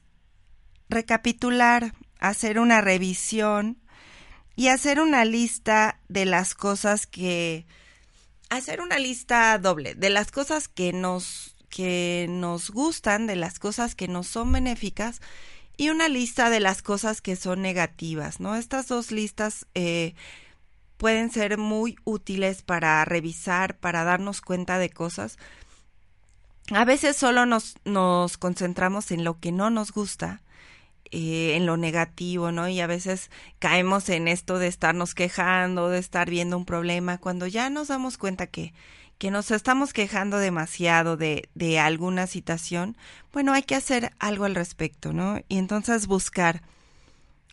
recapitular, 0.87 1.93
hacer 2.21 2.57
una 2.57 2.79
revisión 2.79 3.81
y 4.57 4.69
hacer 4.69 4.99
una 4.99 5.23
lista 5.23 6.01
de 6.09 6.25
las 6.25 6.55
cosas 6.55 7.07
que 7.07 7.65
hacer 8.49 8.81
una 8.81 8.97
lista 8.97 9.57
doble 9.59 9.93
de 9.93 10.09
las 10.09 10.31
cosas 10.31 10.67
que 10.67 10.91
nos 10.91 11.55
que 11.69 12.25
nos 12.29 12.71
gustan, 12.71 13.27
de 13.27 13.35
las 13.35 13.59
cosas 13.59 13.93
que 13.93 14.07
nos 14.07 14.27
son 14.27 14.51
benéficas 14.51 15.21
y 15.77 15.89
una 15.89 16.09
lista 16.09 16.49
de 16.49 16.59
las 16.59 16.81
cosas 16.81 17.21
que 17.21 17.35
son 17.35 17.61
negativas, 17.61 18.39
¿no? 18.39 18.55
Estas 18.55 18.87
dos 18.87 19.11
listas 19.11 19.67
eh, 19.75 20.15
pueden 20.97 21.29
ser 21.29 21.59
muy 21.59 21.95
útiles 22.03 22.63
para 22.63 23.05
revisar, 23.05 23.77
para 23.77 24.03
darnos 24.03 24.41
cuenta 24.41 24.79
de 24.79 24.89
cosas. 24.89 25.37
A 26.71 26.83
veces 26.83 27.15
solo 27.15 27.45
nos, 27.45 27.75
nos 27.85 28.37
concentramos 28.39 29.11
en 29.11 29.23
lo 29.23 29.39
que 29.39 29.51
no 29.51 29.69
nos 29.69 29.91
gusta, 29.91 30.41
eh, 31.11 31.55
en 31.55 31.65
lo 31.65 31.77
negativo, 31.77 32.51
¿no? 32.51 32.67
Y 32.67 32.79
a 32.81 32.87
veces 32.87 33.31
caemos 33.59 34.09
en 34.09 34.27
esto 34.27 34.59
de 34.59 34.67
estarnos 34.67 35.15
quejando, 35.15 35.89
de 35.89 35.99
estar 35.99 36.29
viendo 36.29 36.57
un 36.57 36.65
problema, 36.65 37.17
cuando 37.17 37.47
ya 37.47 37.69
nos 37.69 37.89
damos 37.89 38.17
cuenta 38.17 38.47
que 38.47 38.73
que 39.17 39.31
nos 39.31 39.51
estamos 39.51 39.93
quejando 39.93 40.37
demasiado 40.37 41.17
de, 41.17 41.49
de 41.55 41.79
alguna 41.79 42.27
situación, 42.27 42.95
bueno, 43.33 43.53
hay 43.53 43.63
que 43.63 43.75
hacer 43.75 44.11
algo 44.19 44.45
al 44.45 44.55
respecto, 44.55 45.11
¿no? 45.11 45.39
Y 45.49 45.57
entonces 45.57 46.07
buscar 46.07 46.61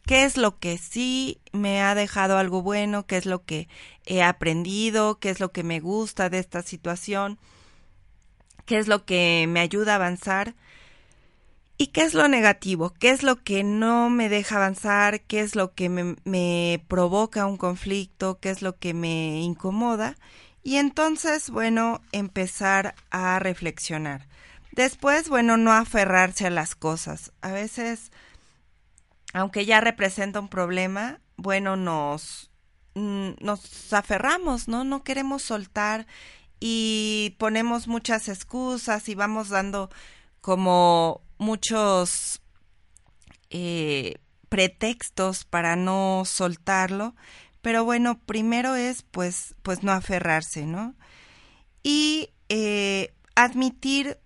qué 0.06 0.24
es 0.24 0.36
lo 0.36 0.58
que 0.58 0.76
sí 0.78 1.38
me 1.52 1.80
ha 1.80 1.94
dejado 1.94 2.36
algo 2.38 2.62
bueno, 2.62 3.06
qué 3.06 3.16
es 3.16 3.26
lo 3.26 3.44
que 3.44 3.68
he 4.04 4.22
aprendido, 4.22 5.18
qué 5.18 5.30
es 5.30 5.40
lo 5.40 5.52
que 5.52 5.62
me 5.62 5.80
gusta 5.80 6.28
de 6.28 6.38
esta 6.38 6.62
situación, 6.62 7.38
qué 8.66 8.78
es 8.78 8.86
lo 8.86 9.04
que 9.06 9.46
me 9.48 9.60
ayuda 9.60 9.92
a 9.92 9.96
avanzar 9.96 10.54
y 11.76 11.88
qué 11.88 12.02
es 12.02 12.14
lo 12.14 12.28
negativo, 12.28 12.90
qué 12.90 13.10
es 13.10 13.22
lo 13.22 13.36
que 13.36 13.64
no 13.64 14.08
me 14.10 14.28
deja 14.28 14.56
avanzar, 14.56 15.20
qué 15.22 15.40
es 15.40 15.56
lo 15.56 15.74
que 15.74 15.88
me, 15.88 16.84
provoca 16.88 17.46
un 17.46 17.56
conflicto, 17.56 18.38
qué 18.38 18.50
es 18.50 18.62
lo 18.62 18.76
que 18.76 18.94
me 18.94 19.40
incomoda 19.40 20.16
y 20.62 20.76
entonces, 20.76 21.50
bueno, 21.50 22.00
empezar 22.12 22.94
a 23.10 23.38
reflexionar. 23.38 24.26
Después, 24.72 25.28
bueno, 25.28 25.56
no 25.56 25.72
aferrarse 25.72 26.46
a 26.46 26.50
las 26.50 26.74
cosas. 26.74 27.32
A 27.42 27.52
veces, 27.52 28.10
aunque 29.34 29.66
ya 29.66 29.80
representa 29.80 30.40
un 30.40 30.48
problema, 30.48 31.20
bueno, 31.36 31.76
nos, 31.76 32.50
mm, 32.94 33.32
nos 33.40 33.92
aferramos, 33.92 34.68
¿no? 34.68 34.84
No 34.84 35.04
queremos 35.04 35.42
soltar 35.42 36.06
y 36.60 37.36
ponemos 37.38 37.88
muchas 37.88 38.28
excusas 38.28 39.08
y 39.08 39.14
vamos 39.14 39.50
dando 39.50 39.90
como 40.40 41.23
muchos 41.38 42.42
eh, 43.50 44.14
pretextos 44.48 45.44
para 45.44 45.76
no 45.76 46.24
soltarlo 46.24 47.14
pero 47.64 47.82
bueno, 47.82 48.20
primero 48.26 48.76
es 48.76 49.00
pues, 49.04 49.54
pues 49.62 49.82
no 49.82 49.90
aferrarse, 49.92 50.66
¿no? 50.66 50.94
Y 51.82 52.28
eh, 52.50 53.14
admitir 53.36 54.18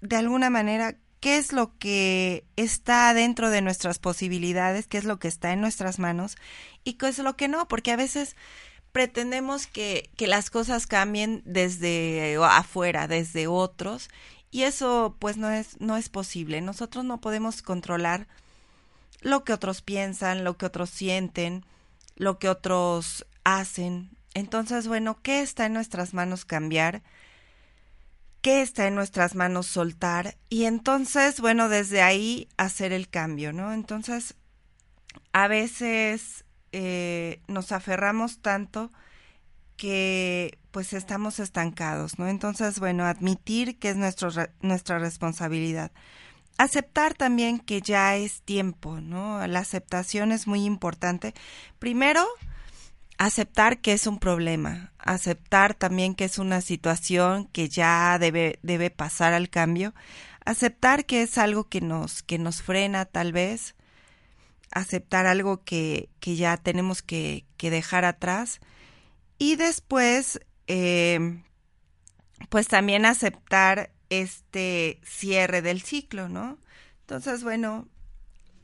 de 0.00 0.14
alguna 0.14 0.50
manera 0.50 0.94
qué 1.18 1.36
es 1.36 1.52
lo 1.52 1.76
que 1.78 2.44
está 2.54 3.12
dentro 3.12 3.50
de 3.50 3.60
nuestras 3.60 3.98
posibilidades, 3.98 4.86
qué 4.86 4.98
es 4.98 5.04
lo 5.04 5.18
que 5.18 5.26
está 5.26 5.52
en 5.52 5.60
nuestras 5.60 5.98
manos 5.98 6.36
y 6.84 6.92
qué 6.92 7.08
es 7.08 7.18
lo 7.18 7.36
que 7.36 7.48
no, 7.48 7.66
porque 7.66 7.90
a 7.90 7.96
veces 7.96 8.36
pretendemos 8.92 9.66
que, 9.66 10.08
que 10.16 10.28
las 10.28 10.48
cosas 10.48 10.86
cambien 10.86 11.42
desde 11.44 12.36
afuera, 12.40 13.08
desde 13.08 13.48
otros, 13.48 14.10
y 14.50 14.62
eso 14.62 15.16
pues 15.18 15.36
no 15.36 15.50
es, 15.50 15.80
no 15.80 15.96
es 15.96 16.08
posible. 16.08 16.60
Nosotros 16.60 17.04
no 17.04 17.20
podemos 17.20 17.62
controlar 17.62 18.26
lo 19.20 19.44
que 19.44 19.52
otros 19.52 19.82
piensan, 19.82 20.44
lo 20.44 20.56
que 20.56 20.66
otros 20.66 20.90
sienten, 20.90 21.64
lo 22.16 22.38
que 22.38 22.48
otros 22.48 23.26
hacen. 23.44 24.10
Entonces, 24.34 24.88
bueno, 24.88 25.18
¿qué 25.22 25.40
está 25.40 25.66
en 25.66 25.74
nuestras 25.74 26.14
manos 26.14 26.44
cambiar? 26.44 27.02
¿Qué 28.42 28.62
está 28.62 28.86
en 28.86 28.94
nuestras 28.94 29.34
manos 29.34 29.66
soltar? 29.66 30.36
Y 30.48 30.64
entonces, 30.64 31.40
bueno, 31.40 31.68
desde 31.68 32.02
ahí 32.02 32.48
hacer 32.56 32.92
el 32.92 33.08
cambio, 33.08 33.52
¿no? 33.52 33.72
Entonces, 33.72 34.34
a 35.32 35.46
veces 35.46 36.44
eh, 36.72 37.40
nos 37.48 37.72
aferramos 37.72 38.38
tanto 38.38 38.90
que 39.80 40.58
pues 40.72 40.92
estamos 40.92 41.40
estancados, 41.40 42.18
¿no? 42.18 42.28
Entonces, 42.28 42.78
bueno, 42.78 43.06
admitir 43.06 43.78
que 43.78 43.88
es 43.88 43.96
nuestro, 43.96 44.28
nuestra 44.60 44.98
responsabilidad. 44.98 45.90
Aceptar 46.58 47.14
también 47.14 47.58
que 47.58 47.80
ya 47.80 48.14
es 48.14 48.42
tiempo, 48.42 49.00
¿no? 49.00 49.46
La 49.46 49.60
aceptación 49.60 50.32
es 50.32 50.46
muy 50.46 50.66
importante. 50.66 51.32
Primero, 51.78 52.26
aceptar 53.16 53.80
que 53.80 53.94
es 53.94 54.06
un 54.06 54.18
problema, 54.18 54.92
aceptar 54.98 55.72
también 55.72 56.14
que 56.14 56.26
es 56.26 56.38
una 56.38 56.60
situación 56.60 57.46
que 57.46 57.70
ya 57.70 58.18
debe, 58.18 58.58
debe 58.62 58.90
pasar 58.90 59.32
al 59.32 59.48
cambio, 59.48 59.94
aceptar 60.44 61.06
que 61.06 61.22
es 61.22 61.38
algo 61.38 61.70
que 61.70 61.80
nos, 61.80 62.22
que 62.22 62.38
nos 62.38 62.60
frena 62.60 63.06
tal 63.06 63.32
vez, 63.32 63.76
aceptar 64.72 65.26
algo 65.26 65.64
que, 65.64 66.10
que 66.20 66.36
ya 66.36 66.58
tenemos 66.58 67.00
que, 67.00 67.46
que 67.56 67.70
dejar 67.70 68.04
atrás 68.04 68.60
y 69.40 69.56
después, 69.56 70.38
eh, 70.66 71.42
pues 72.50 72.68
también 72.68 73.06
aceptar 73.06 73.90
este 74.10 75.00
cierre 75.02 75.62
del 75.62 75.80
ciclo, 75.80 76.28
¿no? 76.28 76.58
Entonces, 77.00 77.42
bueno, 77.42 77.88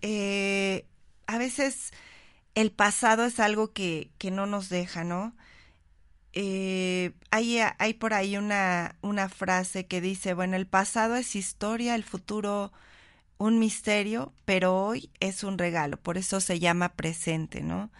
eh, 0.02 0.86
a 1.26 1.38
veces 1.38 1.92
el 2.54 2.72
pasado 2.72 3.24
es 3.24 3.40
algo 3.40 3.72
que, 3.72 4.10
que 4.18 4.30
no 4.30 4.44
nos 4.46 4.68
deja, 4.68 5.02
¿no? 5.02 5.34
Eh, 6.34 7.12
hay, 7.30 7.60
hay 7.78 7.94
por 7.94 8.12
ahí 8.12 8.36
una, 8.36 8.96
una 9.00 9.30
frase 9.30 9.86
que 9.86 10.02
dice, 10.02 10.34
bueno, 10.34 10.56
el 10.56 10.66
pasado 10.66 11.16
es 11.16 11.36
historia, 11.36 11.94
el 11.94 12.04
futuro 12.04 12.70
un 13.38 13.58
misterio, 13.58 14.34
pero 14.44 14.76
hoy 14.76 15.10
es 15.20 15.44
un 15.44 15.58
regalo, 15.58 15.98
por 15.98 16.18
eso 16.18 16.40
se 16.40 16.60
llama 16.60 16.90
presente, 16.94 17.62
¿no? 17.62 17.90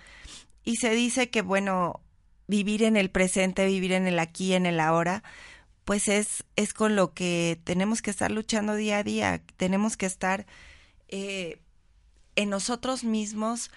Y 0.64 0.77
se 0.77 0.91
dice 0.91 1.31
que, 1.31 1.43
bueno, 1.43 2.03
vivir 2.47 2.82
en 2.82 2.97
el 2.97 3.11
presente, 3.11 3.66
vivir 3.66 3.92
en 3.92 4.07
el 4.07 4.18
aquí, 4.18 4.55
en 4.55 4.66
el 4.66 4.80
ahora, 4.80 5.22
pues 5.84 6.09
es, 6.09 6.44
es 6.57 6.74
con 6.74 6.97
lo 6.97 7.14
que 7.14 7.61
tenemos 7.64 8.03
que 8.03 8.11
estar 8.11 8.30
luchando 8.30 8.74
día 8.74 8.99
a 8.99 9.03
día, 9.05 9.42
tenemos 9.57 9.97
que 9.97 10.07
estar 10.07 10.47
eh, 11.09 11.61
en 12.34 12.51
nosotros 12.51 13.05
mismos 13.05 13.70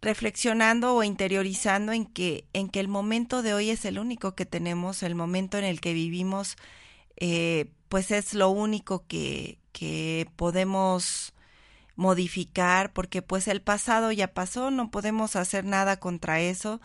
reflexionando 0.00 0.94
o 0.94 1.02
interiorizando 1.02 1.92
en 1.92 2.06
que, 2.06 2.44
en 2.52 2.68
que 2.68 2.80
el 2.80 2.88
momento 2.88 3.42
de 3.42 3.54
hoy 3.54 3.70
es 3.70 3.84
el 3.84 3.98
único 3.98 4.34
que 4.34 4.46
tenemos, 4.46 5.02
el 5.02 5.14
momento 5.14 5.58
en 5.58 5.64
el 5.64 5.80
que 5.80 5.92
vivimos, 5.92 6.56
eh, 7.16 7.66
pues 7.88 8.10
es 8.10 8.34
lo 8.34 8.50
único 8.50 9.04
que, 9.06 9.58
que 9.72 10.28
podemos 10.36 11.34
modificar, 11.96 12.92
porque 12.92 13.22
pues 13.22 13.48
el 13.48 13.60
pasado 13.60 14.12
ya 14.12 14.32
pasó, 14.32 14.70
no 14.70 14.90
podemos 14.90 15.34
hacer 15.34 15.64
nada 15.64 15.98
contra 15.98 16.40
eso, 16.40 16.80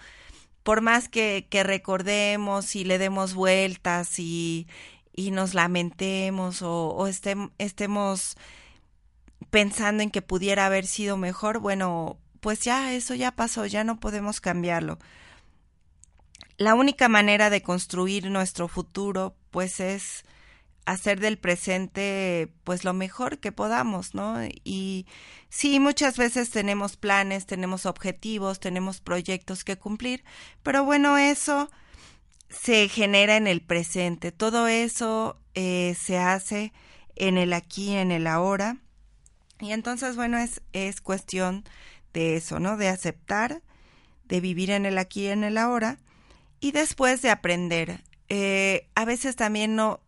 por 0.64 0.82
más 0.82 1.10
que, 1.10 1.46
recordemos 1.52 2.76
y 2.76 2.86
le 2.86 2.98
demos 2.98 3.34
vueltas 3.34 4.18
y, 4.20 4.68
y 5.14 5.32
nos 5.32 5.54
lamentemos 5.54 6.62
o, 6.62 6.90
o 6.90 7.08
estemos 7.08 8.38
pensando 9.50 10.02
en 10.04 10.10
que 10.10 10.22
pudiera 10.22 10.66
haber 10.66 10.88
sido 10.88 11.18
mejor, 11.18 11.60
bueno, 11.60 12.18
pues 12.40 12.62
ya 12.62 12.94
eso 12.94 13.14
ya 13.14 13.32
pasó, 13.32 13.66
ya 13.66 13.84
no 13.84 14.00
podemos 14.00 14.42
cambiarlo. 14.42 15.00
La 16.58 16.76
única 16.76 17.08
manera 17.10 17.50
de 17.50 17.62
construir 17.62 18.30
nuestro 18.30 18.68
futuro, 18.68 19.36
pues 19.52 19.80
es 19.80 20.24
hacer 20.86 21.20
del 21.20 21.38
presente 21.38 22.50
pues 22.64 22.84
lo 22.84 22.94
mejor 22.94 23.40
que 23.40 23.52
podamos, 23.52 24.16
¿no? 24.16 24.38
Y 24.64 25.06
sí, 25.50 25.80
muchas 25.80 26.18
veces 26.18 26.50
tenemos 26.50 26.98
planes, 26.98 27.46
tenemos 27.46 27.86
objetivos, 27.86 28.60
tenemos 28.60 29.00
proyectos 29.00 29.64
que 29.64 29.78
cumplir, 29.78 30.24
pero 30.62 30.84
bueno, 30.84 31.18
eso 31.18 31.70
se 32.50 32.88
genera 32.90 33.38
en 33.38 33.48
el 33.48 33.62
presente, 33.62 34.32
todo 34.32 34.68
eso 34.68 35.40
eh, 35.56 35.96
se 36.00 36.18
hace 36.18 36.74
en 37.16 37.38
el 37.38 37.54
aquí, 37.54 37.94
en 37.94 38.12
el 38.12 38.28
ahora, 38.28 38.78
y 39.60 39.72
entonces, 39.72 40.16
bueno, 40.16 40.38
es, 40.38 40.62
es 40.74 41.00
cuestión 41.00 41.64
de 42.12 42.36
eso, 42.36 42.60
¿no? 42.60 42.76
De 42.76 42.90
aceptar, 42.90 43.62
de 44.26 44.42
vivir 44.42 44.72
en 44.72 44.86
el 44.86 44.98
aquí, 44.98 45.28
en 45.28 45.44
el 45.44 45.58
ahora, 45.58 46.00
y 46.60 46.72
después 46.72 47.22
de 47.22 47.30
aprender 47.30 48.04
eh, 48.30 48.88
a 48.96 49.06
veces 49.06 49.36
también 49.36 49.76
no, 49.76 50.00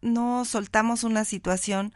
soltamos 0.46 1.04
una 1.04 1.26
situación 1.26 1.94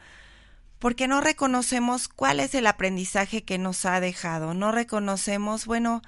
porque 0.79 1.07
no 1.07 1.21
reconocemos 1.21 2.07
cuál 2.07 2.39
es 2.39 2.55
el 2.55 2.67
aprendizaje 2.67 3.43
que 3.43 3.57
nos 3.57 3.85
ha 3.85 3.99
dejado, 3.99 4.53
no 4.53 4.71
reconocemos, 4.71 5.65
bueno, 5.65 6.01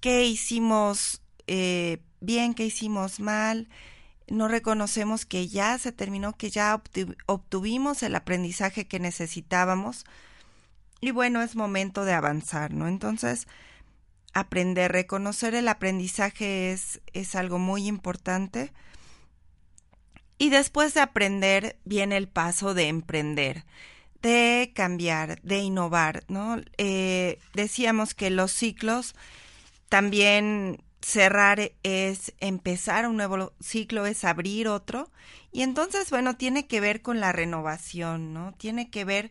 qué 0.00 0.24
hicimos 0.24 1.20
eh, 1.46 1.98
bien, 2.20 2.54
qué 2.54 2.64
hicimos 2.64 3.20
mal, 3.20 3.68
no 4.28 4.48
reconocemos 4.48 5.26
que 5.26 5.48
ya 5.48 5.76
se 5.78 5.92
terminó, 5.92 6.32
que 6.32 6.50
ya 6.50 6.80
obtuvimos 7.26 8.02
el 8.02 8.14
aprendizaje 8.14 8.86
que 8.86 8.98
necesitábamos 8.98 10.06
y 11.02 11.10
bueno, 11.10 11.42
es 11.42 11.56
momento 11.56 12.04
de 12.04 12.12
avanzar, 12.12 12.72
¿no? 12.72 12.86
Entonces, 12.86 13.48
aprender, 14.34 14.92
reconocer 14.92 15.54
el 15.54 15.68
aprendizaje 15.68 16.72
es, 16.72 17.00
es 17.12 17.34
algo 17.34 17.58
muy 17.58 17.88
importante 17.88 18.72
y 20.42 20.50
después 20.50 20.92
de 20.92 21.00
aprender 21.00 21.78
viene 21.84 22.16
el 22.16 22.26
paso 22.26 22.74
de 22.74 22.88
emprender, 22.88 23.64
de 24.22 24.72
cambiar, 24.74 25.40
de 25.42 25.60
innovar, 25.60 26.24
¿no? 26.26 26.60
Eh, 26.78 27.38
decíamos 27.54 28.14
que 28.14 28.28
los 28.28 28.50
ciclos 28.50 29.14
también 29.88 30.82
cerrar 31.00 31.70
es 31.84 32.34
empezar 32.38 33.06
un 33.06 33.18
nuevo 33.18 33.52
ciclo, 33.60 34.04
es 34.04 34.24
abrir 34.24 34.66
otro. 34.66 35.12
Y 35.52 35.62
entonces, 35.62 36.10
bueno, 36.10 36.36
tiene 36.36 36.66
que 36.66 36.80
ver 36.80 37.02
con 37.02 37.20
la 37.20 37.30
renovación, 37.30 38.34
¿no? 38.34 38.52
Tiene 38.54 38.90
que 38.90 39.04
ver 39.04 39.30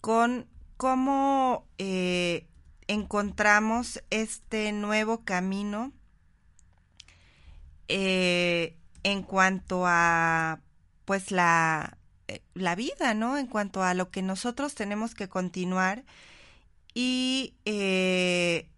con 0.00 0.46
cómo 0.76 1.66
eh, 1.78 2.46
encontramos 2.86 4.04
este 4.10 4.70
nuevo 4.70 5.24
camino 5.24 5.92
eh, 7.88 8.76
en 9.10 9.22
cuanto 9.22 9.84
a 9.86 10.60
pues 11.04 11.30
la, 11.30 11.98
eh, 12.28 12.42
la 12.54 12.74
vida, 12.74 13.14
¿no? 13.14 13.38
En 13.38 13.46
cuanto 13.46 13.82
a 13.82 13.94
lo 13.94 14.10
que 14.10 14.22
nosotros 14.22 14.74
tenemos 14.74 15.14
que 15.14 15.28
continuar 15.28 16.04
y 16.94 17.54
eh, 17.64 18.68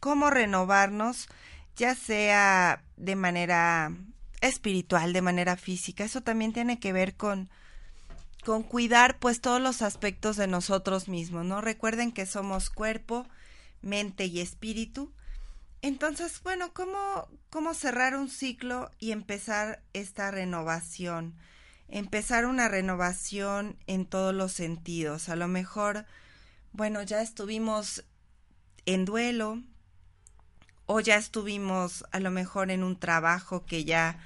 cómo 0.00 0.30
renovarnos, 0.30 1.28
ya 1.76 1.94
sea 1.94 2.82
de 2.96 3.16
manera 3.16 3.92
espiritual, 4.40 5.12
de 5.12 5.22
manera 5.22 5.56
física. 5.56 6.04
Eso 6.04 6.22
también 6.22 6.52
tiene 6.52 6.78
que 6.78 6.92
ver 6.92 7.16
con, 7.16 7.50
con 8.44 8.62
cuidar 8.62 9.18
pues 9.18 9.40
todos 9.40 9.60
los 9.60 9.82
aspectos 9.82 10.36
de 10.36 10.46
nosotros 10.46 11.08
mismos, 11.08 11.44
¿no? 11.44 11.60
Recuerden 11.60 12.12
que 12.12 12.26
somos 12.26 12.70
cuerpo, 12.70 13.26
mente 13.80 14.26
y 14.26 14.40
espíritu 14.40 15.12
entonces, 15.82 16.42
bueno, 16.42 16.72
¿cómo, 16.74 17.28
¿cómo 17.48 17.74
cerrar 17.74 18.14
un 18.14 18.28
ciclo 18.28 18.90
y 18.98 19.12
empezar 19.12 19.82
esta 19.92 20.30
renovación? 20.30 21.34
Empezar 21.88 22.46
una 22.46 22.68
renovación 22.68 23.76
en 23.86 24.04
todos 24.06 24.34
los 24.34 24.52
sentidos. 24.52 25.28
A 25.28 25.36
lo 25.36 25.48
mejor, 25.48 26.04
bueno, 26.72 27.02
ya 27.02 27.22
estuvimos 27.22 28.04
en 28.84 29.04
duelo 29.04 29.62
o 30.86 31.00
ya 31.00 31.16
estuvimos 31.16 32.04
a 32.12 32.20
lo 32.20 32.30
mejor 32.30 32.70
en 32.70 32.84
un 32.84 32.98
trabajo 32.98 33.64
que 33.64 33.84
ya 33.84 34.18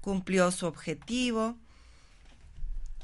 cumplió 0.00 0.50
su 0.50 0.66
objetivo 0.66 1.56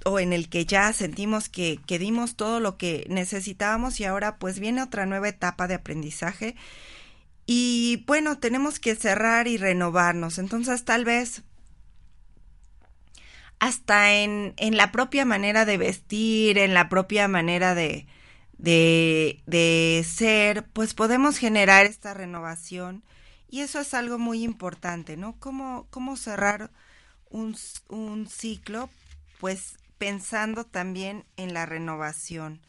o 0.04 0.18
en 0.18 0.32
el 0.32 0.48
que 0.48 0.64
ya 0.64 0.92
sentimos 0.92 1.48
que, 1.48 1.80
que 1.86 1.98
dimos 1.98 2.36
todo 2.36 2.60
lo 2.60 2.78
que 2.78 3.06
necesitábamos 3.08 4.00
y 4.00 4.04
ahora 4.04 4.38
pues 4.38 4.60
viene 4.60 4.82
otra 4.82 5.04
nueva 5.04 5.28
etapa 5.28 5.66
de 5.68 5.74
aprendizaje 5.74 6.56
y 7.50 8.04
bueno, 8.06 8.38
tenemos 8.38 8.78
que 8.78 8.94
cerrar 8.94 9.48
y 9.48 9.56
renovarnos. 9.56 10.38
Entonces, 10.38 10.84
tal 10.84 11.06
vez 11.06 11.44
hasta 13.58 14.12
en, 14.12 14.52
en 14.58 14.76
la 14.76 14.92
propia 14.92 15.24
manera 15.24 15.64
de 15.64 15.78
vestir, 15.78 16.58
en 16.58 16.74
la 16.74 16.90
propia 16.90 17.26
manera 17.26 17.74
de, 17.74 18.06
de, 18.58 19.42
de 19.46 20.04
ser, 20.06 20.66
pues 20.74 20.92
podemos 20.92 21.38
generar 21.38 21.86
esta 21.86 22.12
renovación. 22.12 23.02
Y 23.48 23.60
eso 23.60 23.80
es 23.80 23.94
algo 23.94 24.18
muy 24.18 24.44
importante, 24.44 25.16
¿no? 25.16 25.34
¿Cómo, 25.38 25.86
cómo 25.88 26.18
cerrar 26.18 26.70
un, 27.30 27.56
un 27.88 28.28
ciclo? 28.28 28.90
Pues 29.40 29.78
pensando 29.96 30.64
también 30.64 31.24
en 31.38 31.54
la 31.54 31.64
renovación 31.64 32.60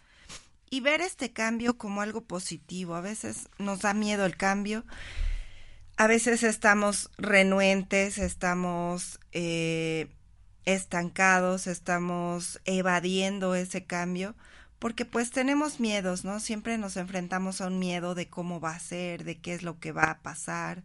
y 0.69 0.81
ver 0.81 1.01
este 1.01 1.31
cambio 1.33 1.77
como 1.77 2.01
algo 2.01 2.21
positivo. 2.21 2.95
A 2.95 3.01
veces 3.01 3.49
nos 3.57 3.81
da 3.81 3.93
miedo 3.93 4.25
el 4.25 4.37
cambio, 4.37 4.85
a 5.97 6.07
veces 6.07 6.43
estamos 6.43 7.11
renuentes, 7.17 8.17
estamos 8.17 9.19
eh, 9.31 10.07
estancados, 10.65 11.67
estamos 11.67 12.61
evadiendo 12.65 13.55
ese 13.55 13.85
cambio, 13.85 14.35
porque 14.79 15.05
pues 15.05 15.31
tenemos 15.31 15.79
miedos, 15.79 16.23
¿no? 16.23 16.39
Siempre 16.39 16.77
nos 16.77 16.95
enfrentamos 16.97 17.59
a 17.61 17.67
un 17.67 17.79
miedo 17.79 18.15
de 18.15 18.29
cómo 18.29 18.61
va 18.61 18.71
a 18.71 18.79
ser, 18.79 19.23
de 19.25 19.39
qué 19.39 19.53
es 19.53 19.63
lo 19.63 19.79
que 19.79 19.91
va 19.91 20.11
a 20.11 20.19
pasar, 20.21 20.83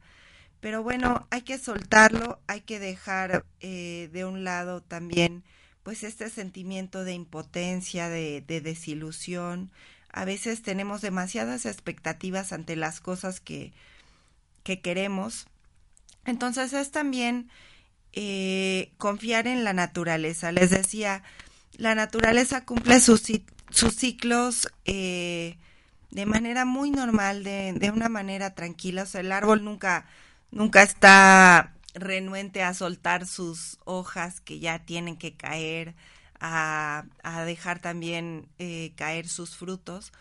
Pero 0.61 0.83
bueno, 0.83 1.29
hay 1.31 1.43
que 1.43 1.59
soltarlo, 1.59 2.41
hay 2.47 2.63
que 2.63 2.81
dejar 2.81 3.45
eh, 3.61 4.09
de 4.13 4.25
un 4.25 4.45
lado 4.45 4.83
también 4.83 5.45
pues 5.85 6.03
este 6.03 6.29
sentimiento 6.31 7.05
de 7.05 7.13
impotencia, 7.13 8.09
de, 8.09 8.43
de 8.45 8.61
desilusión. 8.61 9.71
A 10.11 10.25
veces 10.25 10.63
tenemos 10.63 11.03
demasiadas 11.03 11.67
expectativas 11.67 12.53
ante 12.53 12.75
las 12.75 13.01
cosas 13.01 13.39
que, 13.39 13.73
que 14.65 14.81
queremos. 14.81 15.47
Entonces 16.25 16.73
es 16.73 16.91
también 16.91 17.51
eh, 18.13 18.93
confiar 18.97 19.47
en 19.47 19.63
la 19.63 19.75
naturaleza. 19.75 20.53
Les 20.53 20.71
decía, 20.71 21.23
la 21.77 21.95
naturaleza 21.95 22.65
cumple 22.65 22.99
sus, 22.99 23.23
sus 23.71 23.95
ciclos 23.95 24.69
eh, 24.87 25.59
de 26.11 26.27
manera 26.27 26.65
muy 26.65 26.91
normal, 26.93 27.45
de, 27.45 27.75
de, 27.75 27.91
una 27.91 28.09
manera 28.09 28.55
tranquila. 28.55 29.03
O 29.03 29.07
sea, 29.07 29.21
el 29.21 29.33
árbol 29.33 29.65
nunca, 29.65 30.07
nunca 30.51 30.83
está 30.83 31.75
renuente 31.95 32.63
a 32.63 32.75
soltar 32.75 33.27
sus 33.27 33.79
hojas 33.85 34.41
que 34.41 34.59
ya 34.59 34.85
tienen 34.85 35.17
que 35.17 35.37
caer, 35.37 35.95
a, 36.41 37.07
a 37.23 37.45
dejar 37.45 37.79
también 37.81 38.49
eh, 38.59 38.93
caer 38.97 39.29
sus 39.29 39.57
frutos. 39.57 40.13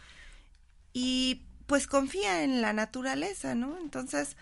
Y 0.94 1.44
pues 1.66 1.88
confía 1.88 2.44
en 2.44 2.62
la 2.62 2.74
naturaleza, 2.74 3.56
¿no? 3.56 3.78
Entonces, 3.80 4.38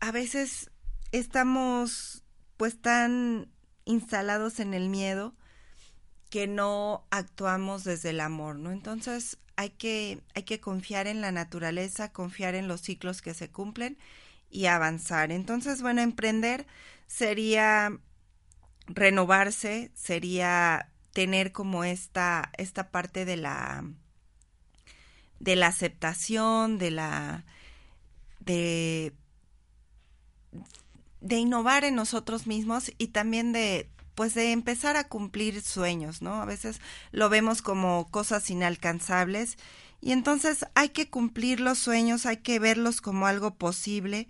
a 0.00 0.12
veces 0.12 0.70
estamos 1.12 2.22
pues 2.56 2.80
tan 2.80 3.48
instalados 3.84 4.60
en 4.60 4.74
el 4.74 4.88
miedo 4.88 5.34
que 6.30 6.46
no 6.46 7.06
actuamos 7.10 7.84
desde 7.84 8.10
el 8.10 8.20
amor, 8.20 8.56
¿no? 8.56 8.72
Entonces 8.72 9.38
hay 9.56 9.70
que, 9.70 10.20
hay 10.34 10.42
que 10.42 10.60
confiar 10.60 11.06
en 11.06 11.20
la 11.20 11.32
naturaleza, 11.32 12.12
confiar 12.12 12.54
en 12.54 12.68
los 12.68 12.82
ciclos 12.82 13.22
que 13.22 13.34
se 13.34 13.50
cumplen 13.50 13.96
y 14.50 14.66
avanzar. 14.66 15.32
Entonces, 15.32 15.82
bueno, 15.82 16.02
emprender 16.02 16.66
sería 17.06 17.98
renovarse, 18.86 19.90
sería 19.94 20.90
tener 21.12 21.52
como 21.52 21.84
esta, 21.84 22.50
esta 22.56 22.90
parte 22.90 23.24
de 23.24 23.36
la 23.36 23.84
de 25.38 25.56
la 25.56 25.66
aceptación, 25.68 26.78
de 26.78 26.90
la 26.90 27.44
de 28.40 29.12
de 31.20 31.36
innovar 31.36 31.84
en 31.84 31.94
nosotros 31.94 32.46
mismos 32.46 32.92
y 32.98 33.08
también 33.08 33.52
de 33.52 33.90
pues 34.14 34.32
de 34.34 34.52
empezar 34.52 34.96
a 34.96 35.08
cumplir 35.08 35.60
sueños, 35.60 36.22
¿no? 36.22 36.40
A 36.40 36.46
veces 36.46 36.80
lo 37.12 37.28
vemos 37.28 37.60
como 37.60 38.08
cosas 38.10 38.48
inalcanzables 38.48 39.58
y 40.00 40.12
entonces 40.12 40.66
hay 40.74 40.90
que 40.90 41.10
cumplir 41.10 41.60
los 41.60 41.78
sueños, 41.78 42.26
hay 42.26 42.38
que 42.38 42.58
verlos 42.58 43.00
como 43.00 43.26
algo 43.26 43.54
posible 43.56 44.28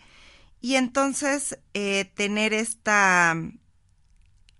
y 0.60 0.76
entonces 0.76 1.58
eh, 1.74 2.10
tener 2.14 2.52
esta 2.52 3.36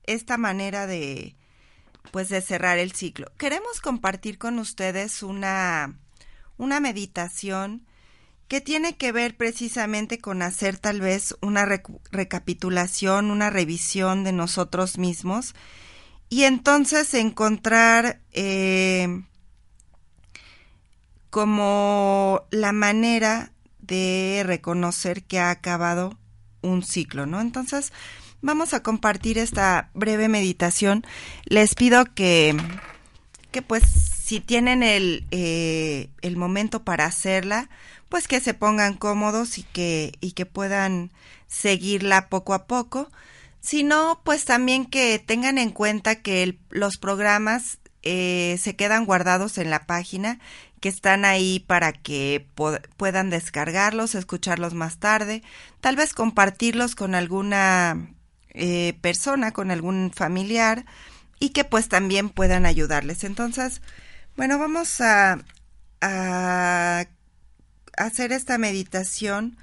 esta 0.05 0.37
manera 0.37 0.87
de 0.87 1.37
pues 2.13 2.29
de 2.29 2.41
cerrar 2.41 2.79
el 2.79 2.93
ciclo. 2.93 3.33
Queremos 3.37 3.81
compartir 3.81 4.39
con 4.39 4.59
ustedes 4.59 5.23
una 5.23 5.99
una 6.59 6.81
meditación 6.81 7.87
que 8.49 8.61
tiene 8.61 8.97
que 8.97 9.11
ver 9.13 9.37
precisamente 9.37 10.19
con 10.19 10.41
hacer 10.41 10.79
tal 10.79 11.01
vez 11.01 11.35
una 11.41 11.67
recapitulación, 12.13 13.31
una 13.31 13.51
revisión 13.51 14.23
de 14.23 14.33
nosotros 14.33 14.99
mismos 14.99 15.55
y 16.29 16.45
entonces 16.45 17.13
encontrar 17.15 18.21
eh, 18.33 19.25
como 21.37 22.47
la 22.51 22.73
manera 22.73 23.53
de 23.81 24.43
reconocer 24.47 25.23
que 25.23 25.39
ha 25.39 25.51
acabado 25.51 26.17
un 26.63 26.83
ciclo, 26.83 27.27
¿no? 27.27 27.43
Entonces, 27.43 27.93
vamos 28.41 28.73
a 28.73 28.83
compartir 28.83 29.37
esta 29.37 29.91
breve 29.93 30.31
meditación. 30.31 31.05
Les 31.45 31.75
pido 31.75 32.07
que, 32.15 32.57
que 33.51 33.61
pues, 33.61 33.83
si 33.85 34.41
tienen 34.41 34.83
el, 34.83 35.27
eh, 35.31 36.09
el 36.23 36.39
momento 36.39 36.85
para 36.85 37.05
hacerla, 37.05 37.69
pues 38.09 38.29
que 38.29 38.41
se 38.41 38.55
pongan 38.55 38.95
cómodos 38.95 39.59
y 39.59 39.65
que, 39.65 40.15
y 40.23 40.33
que 40.33 40.47
puedan 40.47 41.13
seguirla 41.49 42.31
poco 42.31 42.55
a 42.55 42.67
poco. 42.67 43.11
Si 43.61 43.85
no, 43.85 44.23
pues 44.25 44.47
también 44.47 44.87
que 44.87 45.19
tengan 45.19 45.59
en 45.59 45.69
cuenta 45.69 46.15
que 46.23 46.59
los 46.71 46.97
programas 46.97 47.79
eh, 48.09 48.57
se 48.59 48.75
quedan 48.75 49.05
guardados 49.05 49.59
en 49.59 49.69
la 49.69 49.85
página, 49.85 50.39
que 50.87 50.91
están 50.91 51.25
ahí 51.25 51.59
para 51.59 51.93
que 51.93 52.47
puedan 52.97 53.29
descargarlos, 53.29 54.15
escucharlos 54.15 54.73
más 54.73 54.99
tarde, 54.99 55.43
tal 55.81 55.97
vez 55.97 56.15
compartirlos 56.15 56.95
con 56.95 57.17
alguna 57.17 58.15
eh, 58.51 58.97
persona, 59.01 59.51
con 59.51 59.73
algún 59.73 60.13
familiar 60.15 60.85
y 61.41 61.49
que 61.49 61.65
pues 61.65 61.89
también 61.89 62.29
puedan 62.29 62.67
ayudarles. 62.67 63.25
Entonces, 63.25 63.83
bueno, 64.37 64.61
vamos 64.61 65.01
a, 65.01 65.41
a 66.03 67.05
hacer 67.97 68.31
esta 68.31 68.57
meditación 68.57 69.59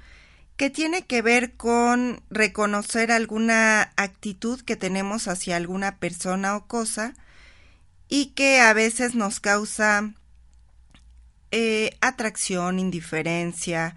que 0.58 0.68
tiene 0.68 1.06
que 1.06 1.22
ver 1.22 1.54
con 1.54 2.22
reconocer 2.28 3.12
alguna 3.12 3.94
actitud 3.96 4.60
que 4.60 4.76
tenemos 4.76 5.26
hacia 5.26 5.56
alguna 5.56 5.96
persona 5.96 6.54
o 6.54 6.66
cosa 6.66 7.14
y 8.10 8.34
que 8.34 8.60
a 8.60 8.74
veces 8.74 9.14
nos 9.14 9.40
causa 9.40 10.12
eh, 11.56 11.96
atracción, 12.00 12.80
indiferencia, 12.80 13.94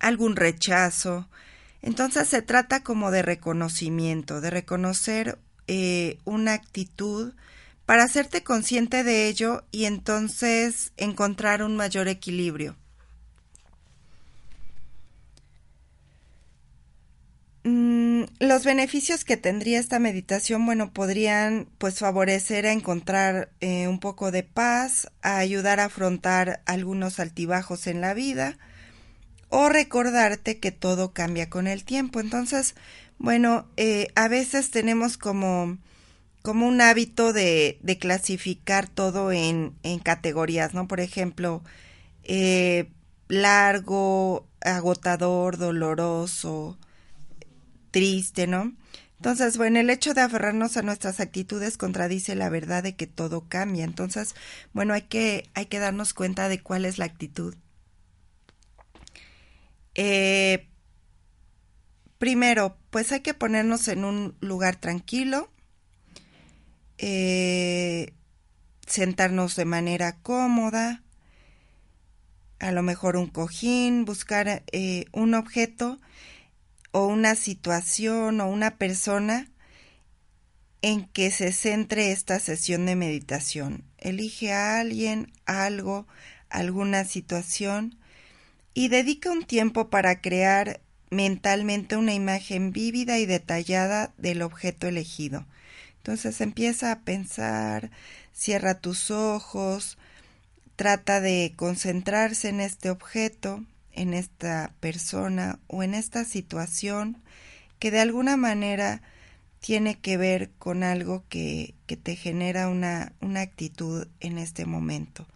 algún 0.00 0.36
rechazo. 0.36 1.30
Entonces 1.80 2.28
se 2.28 2.42
trata 2.42 2.82
como 2.82 3.10
de 3.10 3.22
reconocimiento, 3.22 4.42
de 4.42 4.50
reconocer 4.50 5.38
eh, 5.66 6.18
una 6.26 6.52
actitud 6.52 7.32
para 7.86 8.02
hacerte 8.04 8.42
consciente 8.44 9.02
de 9.02 9.28
ello 9.28 9.64
y 9.72 9.86
entonces 9.86 10.92
encontrar 10.98 11.62
un 11.62 11.74
mayor 11.74 12.06
equilibrio. 12.06 12.76
Mm, 17.64 17.99
los 18.38 18.64
beneficios 18.64 19.24
que 19.24 19.36
tendría 19.36 19.78
esta 19.78 19.98
meditación, 19.98 20.66
bueno, 20.66 20.92
podrían 20.92 21.68
pues 21.78 21.98
favorecer 21.98 22.66
a 22.66 22.72
encontrar 22.72 23.50
eh, 23.60 23.88
un 23.88 24.00
poco 24.00 24.30
de 24.30 24.42
paz, 24.42 25.10
a 25.22 25.38
ayudar 25.38 25.80
a 25.80 25.86
afrontar 25.86 26.62
algunos 26.66 27.20
altibajos 27.20 27.86
en 27.86 28.00
la 28.00 28.14
vida 28.14 28.58
o 29.50 29.68
recordarte 29.68 30.58
que 30.58 30.72
todo 30.72 31.12
cambia 31.12 31.50
con 31.50 31.66
el 31.66 31.84
tiempo. 31.84 32.20
Entonces, 32.20 32.74
bueno, 33.18 33.66
eh, 33.76 34.08
a 34.14 34.28
veces 34.28 34.70
tenemos 34.70 35.18
como, 35.18 35.76
como 36.42 36.66
un 36.66 36.80
hábito 36.80 37.32
de, 37.32 37.78
de 37.82 37.98
clasificar 37.98 38.88
todo 38.88 39.32
en, 39.32 39.74
en, 39.82 39.98
categorías, 39.98 40.72
¿no? 40.72 40.88
Por 40.88 41.00
ejemplo, 41.00 41.62
eh, 42.24 42.88
largo, 43.28 44.46
agotador, 44.60 45.58
doloroso, 45.58 46.78
triste, 47.90 48.46
¿no? 48.46 48.72
Entonces, 49.16 49.58
bueno, 49.58 49.78
el 49.78 49.90
hecho 49.90 50.14
de 50.14 50.22
aferrarnos 50.22 50.78
a 50.78 50.82
nuestras 50.82 51.20
actitudes 51.20 51.76
contradice 51.76 52.34
la 52.34 52.48
verdad 52.48 52.82
de 52.82 52.96
que 52.96 53.06
todo 53.06 53.48
cambia. 53.48 53.84
Entonces, 53.84 54.34
bueno, 54.72 54.94
hay 54.94 55.02
que, 55.02 55.50
hay 55.52 55.66
que 55.66 55.78
darnos 55.78 56.14
cuenta 56.14 56.48
de 56.48 56.62
cuál 56.62 56.86
es 56.86 56.96
la 56.96 57.04
actitud. 57.04 57.54
Eh, 59.94 60.68
primero, 62.16 62.78
pues 62.88 63.12
hay 63.12 63.20
que 63.20 63.34
ponernos 63.34 63.88
en 63.88 64.06
un 64.06 64.36
lugar 64.40 64.76
tranquilo, 64.76 65.50
eh, 66.96 68.14
sentarnos 68.86 69.54
de 69.56 69.66
manera 69.66 70.16
cómoda, 70.22 71.02
a 72.58 72.72
lo 72.72 72.82
mejor 72.82 73.16
un 73.16 73.26
cojín, 73.26 74.04
buscar 74.04 74.62
eh, 74.72 75.04
un 75.12 75.34
objeto 75.34 75.98
o 76.92 77.06
una 77.06 77.34
situación 77.34 78.40
o 78.40 78.48
una 78.48 78.76
persona 78.76 79.48
en 80.82 81.06
que 81.06 81.30
se 81.30 81.52
centre 81.52 82.10
esta 82.10 82.38
sesión 82.38 82.86
de 82.86 82.96
meditación. 82.96 83.84
Elige 83.98 84.52
a 84.52 84.80
alguien, 84.80 85.32
algo, 85.44 86.06
alguna 86.48 87.04
situación 87.04 87.98
y 88.74 88.88
dedica 88.88 89.30
un 89.30 89.44
tiempo 89.44 89.90
para 89.90 90.20
crear 90.20 90.80
mentalmente 91.10 91.96
una 91.96 92.14
imagen 92.14 92.72
vívida 92.72 93.18
y 93.18 93.26
detallada 93.26 94.12
del 94.16 94.42
objeto 94.42 94.86
elegido. 94.86 95.46
Entonces 95.98 96.40
empieza 96.40 96.92
a 96.92 97.00
pensar, 97.00 97.90
cierra 98.32 98.80
tus 98.80 99.10
ojos, 99.10 99.98
trata 100.76 101.20
de 101.20 101.52
concentrarse 101.56 102.48
en 102.48 102.60
este 102.60 102.88
objeto, 102.88 103.64
en 103.92 104.14
esta 104.14 104.72
persona 104.80 105.58
o 105.66 105.82
en 105.82 105.94
esta 105.94 106.24
situación 106.24 107.22
que 107.78 107.90
de 107.90 108.00
alguna 108.00 108.36
manera 108.36 109.02
tiene 109.60 109.98
que 109.98 110.16
ver 110.16 110.50
con 110.58 110.82
algo 110.82 111.24
que, 111.28 111.74
que 111.86 111.96
te 111.96 112.16
genera 112.16 112.68
una, 112.68 113.12
una 113.20 113.40
actitud 113.40 114.06
en 114.20 114.38
este 114.38 114.64
momento. 114.64 115.26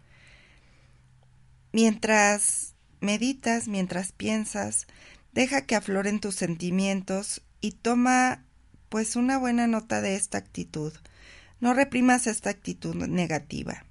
Mientras 1.73 2.75
meditas, 3.01 3.69
mientras 3.69 4.13
piensas, 4.13 4.87
Deja 5.35 5.63
que 5.63 5.75
afloren 5.75 6.21
tus 6.21 6.37
sentimientos 6.37 7.43
y 7.61 7.73
toma 7.73 8.45
pues 8.89 9.17
una 9.17 9.37
buena 9.37 9.67
nota 9.67 10.01
de 10.01 10.15
esta 10.15 10.39
actitud. 10.39 10.93
No 11.59 11.75
reprimas 11.75 12.29
esta 12.29 12.51
actitud 12.51 12.95
negativa. 12.95 13.85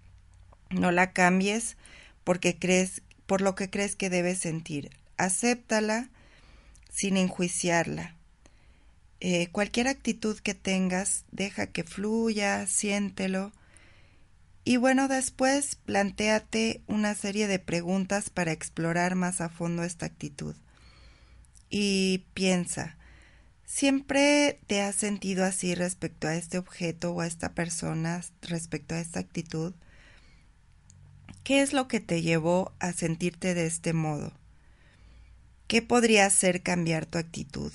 No 0.70 0.92
la 0.92 1.12
cambies 1.12 1.76
porque 2.24 2.58
crees 2.58 3.02
por 3.26 3.42
lo 3.42 3.56
que 3.56 3.70
crees 3.70 3.96
que 3.96 4.10
debes 4.10 4.40
sentir. 4.40 4.92
Acéptala 5.18 6.10
sin 6.90 7.18
enjuiciarla. 7.18 8.16
Eh, 9.20 9.48
cualquier 9.52 9.88
actitud 9.88 10.38
que 10.40 10.54
tengas, 10.54 11.24
deja 11.32 11.68
que 11.68 11.84
fluya, 11.84 12.68
siéntelo. 12.68 13.54
Y 14.66 14.78
bueno, 14.78 15.08
después 15.08 15.76
plantéate 15.76 16.82
una 16.88 17.16
serie 17.16 17.48
de 17.48 17.60
preguntas 17.60 18.30
para 18.30 18.52
explorar 18.52 19.16
más 19.16 19.42
a 19.42 19.50
fondo 19.50 19.84
esta 19.84 20.06
actitud. 20.06 20.56
Y 21.70 22.26
piensa, 22.34 22.98
¿siempre 23.66 24.60
te 24.68 24.82
has 24.82 24.96
sentido 24.96 25.44
así 25.46 25.74
respecto 25.74 26.28
a 26.28 26.36
este 26.36 26.58
objeto 26.58 27.14
o 27.14 27.22
a 27.22 27.28
esta 27.28 27.54
persona, 27.54 28.22
respecto 28.42 28.96
a 28.96 29.00
esta 29.00 29.20
actitud? 29.20 29.74
¿Qué 31.44 31.62
es 31.62 31.74
lo 31.74 31.90
que 31.90 32.00
te 32.00 32.22
llevó 32.22 32.72
a 32.80 32.94
sentirte 32.94 33.54
de 33.54 33.66
este 33.66 33.92
modo? 33.92 34.32
¿Qué 35.68 35.82
podría 35.82 36.26
hacer 36.26 36.62
cambiar 36.62 37.06
tu 37.06 37.18
actitud? 37.18 37.74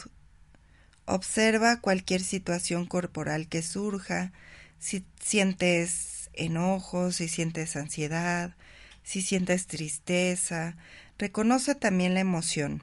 Observa 1.05 1.83
cualquier 1.83 2.23
situación 2.23 2.87
corporal 2.87 3.47
que 3.47 3.63
surja, 3.63 4.33
si 4.79 5.05
sientes 5.21 6.31
enojo, 6.33 7.13
si 7.13 7.29
sientes 7.29 7.77
ansiedad, 7.77 8.55
si 9.03 9.21
sientes 9.21 9.67
tristeza, 9.67 10.79
reconoce 11.19 11.75
también 11.75 12.15
la 12.15 12.21
emoción. 12.21 12.83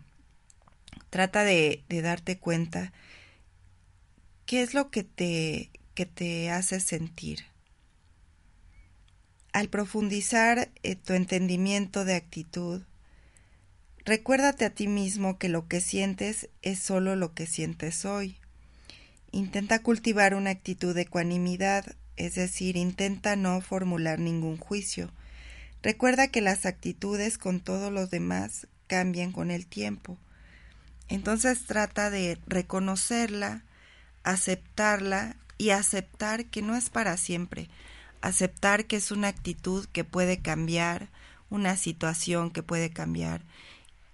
Trata 1.10 1.44
de, 1.44 1.84
de 1.90 2.02
darte 2.04 2.38
cuenta 2.38 2.94
qué 4.46 4.62
es 4.62 4.76
lo 4.76 4.92
que 4.92 5.04
te, 5.04 5.72
que 5.96 6.06
te 6.06 6.52
hace 6.52 6.80
sentir 6.80 7.55
al 9.56 9.70
profundizar 9.70 10.70
eh, 10.84 10.98
tu 10.98 11.14
entendimiento 11.14 12.04
de 12.04 12.16
actitud, 12.16 12.82
recuérdate 14.04 14.66
a 14.66 14.70
ti 14.70 14.90
mismo 14.90 15.38
que 15.38 15.48
lo 15.48 15.70
que 15.70 15.80
sientes 15.80 16.50
es 16.62 16.80
solo 16.80 17.16
lo 17.16 17.34
que 17.34 17.48
sientes 17.48 18.04
hoy. 18.04 18.38
Intenta 19.32 19.80
cultivar 19.80 20.36
una 20.36 20.50
actitud 20.50 20.94
de 20.94 21.04
ecuanimidad, 21.04 21.96
es 22.18 22.36
decir, 22.36 22.76
intenta 22.76 23.38
no 23.38 23.62
formular 23.62 24.20
ningún 24.20 24.58
juicio. 24.58 25.10
Recuerda 25.82 26.28
que 26.28 26.42
las 26.42 26.66
actitudes 26.66 27.38
con 27.38 27.62
todos 27.62 27.94
los 27.94 28.10
demás 28.10 28.68
cambian 28.88 29.32
con 29.32 29.52
el 29.52 29.68
tiempo. 29.68 30.18
Entonces 31.08 31.64
trata 31.64 32.10
de 32.10 32.40
reconocerla, 32.46 33.64
aceptarla 34.24 35.38
y 35.58 35.70
aceptar 35.70 36.44
que 36.48 36.62
no 36.62 36.76
es 36.76 36.90
para 36.90 37.16
siempre, 37.16 37.70
aceptar 38.22 38.86
que 38.86 38.96
es 38.98 39.12
una 39.12 39.28
actitud 39.28 39.86
que 39.92 40.04
puede 40.04 40.40
cambiar, 40.40 41.10
una 41.50 41.78
situación 41.78 42.52
que 42.52 42.64
puede 42.64 42.90
cambiar. 42.90 43.42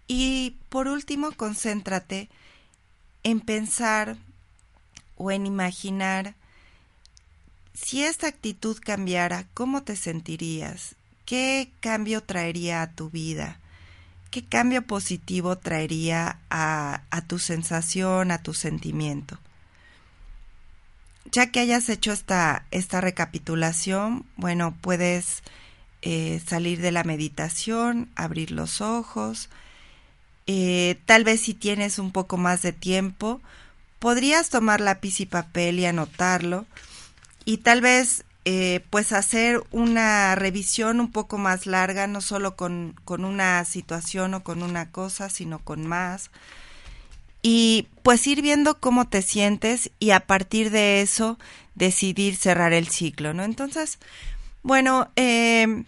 Y 0.07 0.57
por 0.69 0.87
último, 0.87 1.31
concéntrate 1.31 2.29
en 3.23 3.39
pensar 3.39 4.17
o 5.17 5.31
en 5.31 5.45
imaginar 5.45 6.35
si 7.73 8.03
esta 8.03 8.27
actitud 8.27 8.77
cambiara, 8.79 9.47
¿cómo 9.53 9.83
te 9.83 9.95
sentirías? 9.95 10.95
¿Qué 11.25 11.71
cambio 11.79 12.21
traería 12.21 12.81
a 12.81 12.91
tu 12.91 13.09
vida? 13.09 13.59
¿Qué 14.29 14.43
cambio 14.45 14.81
positivo 14.81 15.57
traería 15.57 16.39
a, 16.49 17.03
a 17.09 17.21
tu 17.21 17.39
sensación, 17.39 18.31
a 18.31 18.43
tu 18.43 18.53
sentimiento? 18.53 19.39
Ya 21.31 21.51
que 21.51 21.59
hayas 21.61 21.89
hecho 21.89 22.11
esta, 22.11 22.65
esta 22.71 23.01
recapitulación, 23.01 24.25
bueno, 24.35 24.75
puedes 24.81 25.43
eh, 26.01 26.41
salir 26.45 26.81
de 26.81 26.91
la 26.91 27.03
meditación, 27.03 28.09
abrir 28.15 28.51
los 28.51 28.81
ojos. 28.81 29.49
Eh, 30.47 30.99
tal 31.05 31.23
vez 31.23 31.41
si 31.41 31.53
tienes 31.53 31.99
un 31.99 32.11
poco 32.11 32.37
más 32.37 32.61
de 32.61 32.73
tiempo, 32.73 33.39
podrías 33.99 34.49
tomar 34.49 34.81
lápiz 34.81 35.21
y 35.21 35.25
papel 35.25 35.79
y 35.79 35.85
anotarlo. 35.85 36.65
Y 37.45 37.57
tal 37.57 37.81
vez 37.81 38.25
eh, 38.43 38.83
pues 38.89 39.13
hacer 39.13 39.63
una 39.71 40.35
revisión 40.35 40.99
un 40.99 41.11
poco 41.11 41.37
más 41.37 41.65
larga, 41.65 42.07
no 42.07 42.21
solo 42.21 42.55
con, 42.55 42.95
con 43.05 43.23
una 43.23 43.63
situación 43.65 44.33
o 44.33 44.43
con 44.43 44.63
una 44.63 44.91
cosa, 44.91 45.29
sino 45.29 45.59
con 45.59 45.87
más 45.87 46.31
y 47.41 47.87
pues 48.03 48.25
ir 48.27 48.41
viendo 48.41 48.79
cómo 48.79 49.07
te 49.07 49.21
sientes 49.21 49.91
y 49.99 50.11
a 50.11 50.21
partir 50.21 50.71
de 50.71 51.01
eso 51.01 51.39
decidir 51.75 52.35
cerrar 52.35 52.73
el 52.73 52.87
ciclo, 52.87 53.33
¿no? 53.33 53.43
Entonces, 53.43 53.99
bueno, 54.63 55.09
eh, 55.15 55.83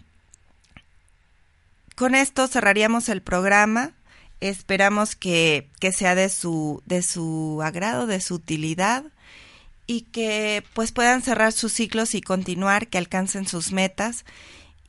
con 1.94 2.14
esto 2.14 2.48
cerraríamos 2.48 3.08
el 3.08 3.22
programa. 3.22 3.92
Esperamos 4.40 5.14
que, 5.14 5.68
que 5.80 5.92
sea 5.92 6.14
de 6.14 6.28
su, 6.28 6.82
de 6.86 7.02
su 7.02 7.60
agrado, 7.62 8.06
de 8.06 8.20
su 8.20 8.34
utilidad 8.34 9.04
y 9.86 10.02
que 10.02 10.64
pues 10.74 10.92
puedan 10.92 11.22
cerrar 11.22 11.52
sus 11.52 11.72
ciclos 11.72 12.14
y 12.14 12.20
continuar, 12.20 12.88
que 12.88 12.98
alcancen 12.98 13.46
sus 13.46 13.72
metas 13.72 14.24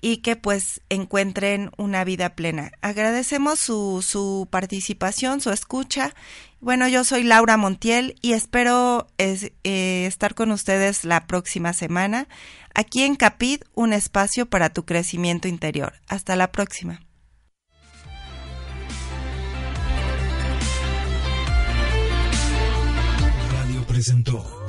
y 0.06 0.18
que 0.18 0.36
pues 0.36 0.82
encuentren 0.90 1.72
una 1.78 2.04
vida 2.04 2.36
plena. 2.36 2.72
Agradecemos 2.82 3.60
su, 3.60 4.06
su 4.08 4.48
participación, 4.52 5.42
su 5.42 5.50
escucha. 5.50 6.14
Bueno, 6.60 6.88
yo 6.88 7.04
soy 7.04 7.24
Laura 7.24 7.58
Montiel 7.58 8.14
y 8.22 8.34
espero 8.34 9.08
eh, 9.18 10.06
estar 10.06 10.36
con 10.36 10.52
ustedes 10.52 11.06
la 11.06 11.26
próxima 11.26 11.74
semana 11.74 12.28
aquí 12.76 13.02
en 13.02 13.16
Capid, 13.16 13.62
un 13.74 13.94
espacio 13.94 14.46
para 14.46 14.70
tu 14.70 14.86
crecimiento 14.86 15.48
interior. 15.48 15.94
Hasta 16.08 16.36
la 16.36 16.52
próxima. 16.52 17.02
Radio 23.50 23.84
presentó 23.88 24.65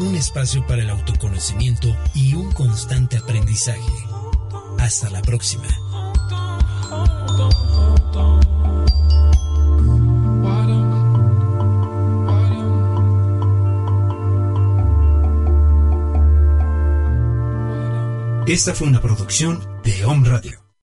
un 0.00 0.14
espacio 0.14 0.66
para 0.66 0.82
el 0.82 0.90
autoconocimiento 0.90 1.94
y 2.14 2.34
un 2.34 2.52
constante 2.52 3.16
aprendizaje. 3.16 3.80
Hasta 4.78 5.10
la 5.10 5.22
próxima. 5.22 5.66
Esta 18.46 18.74
fue 18.74 18.88
una 18.88 19.02
producción 19.02 19.60
de 19.84 20.04
Home 20.06 20.26
Radio. 20.26 20.57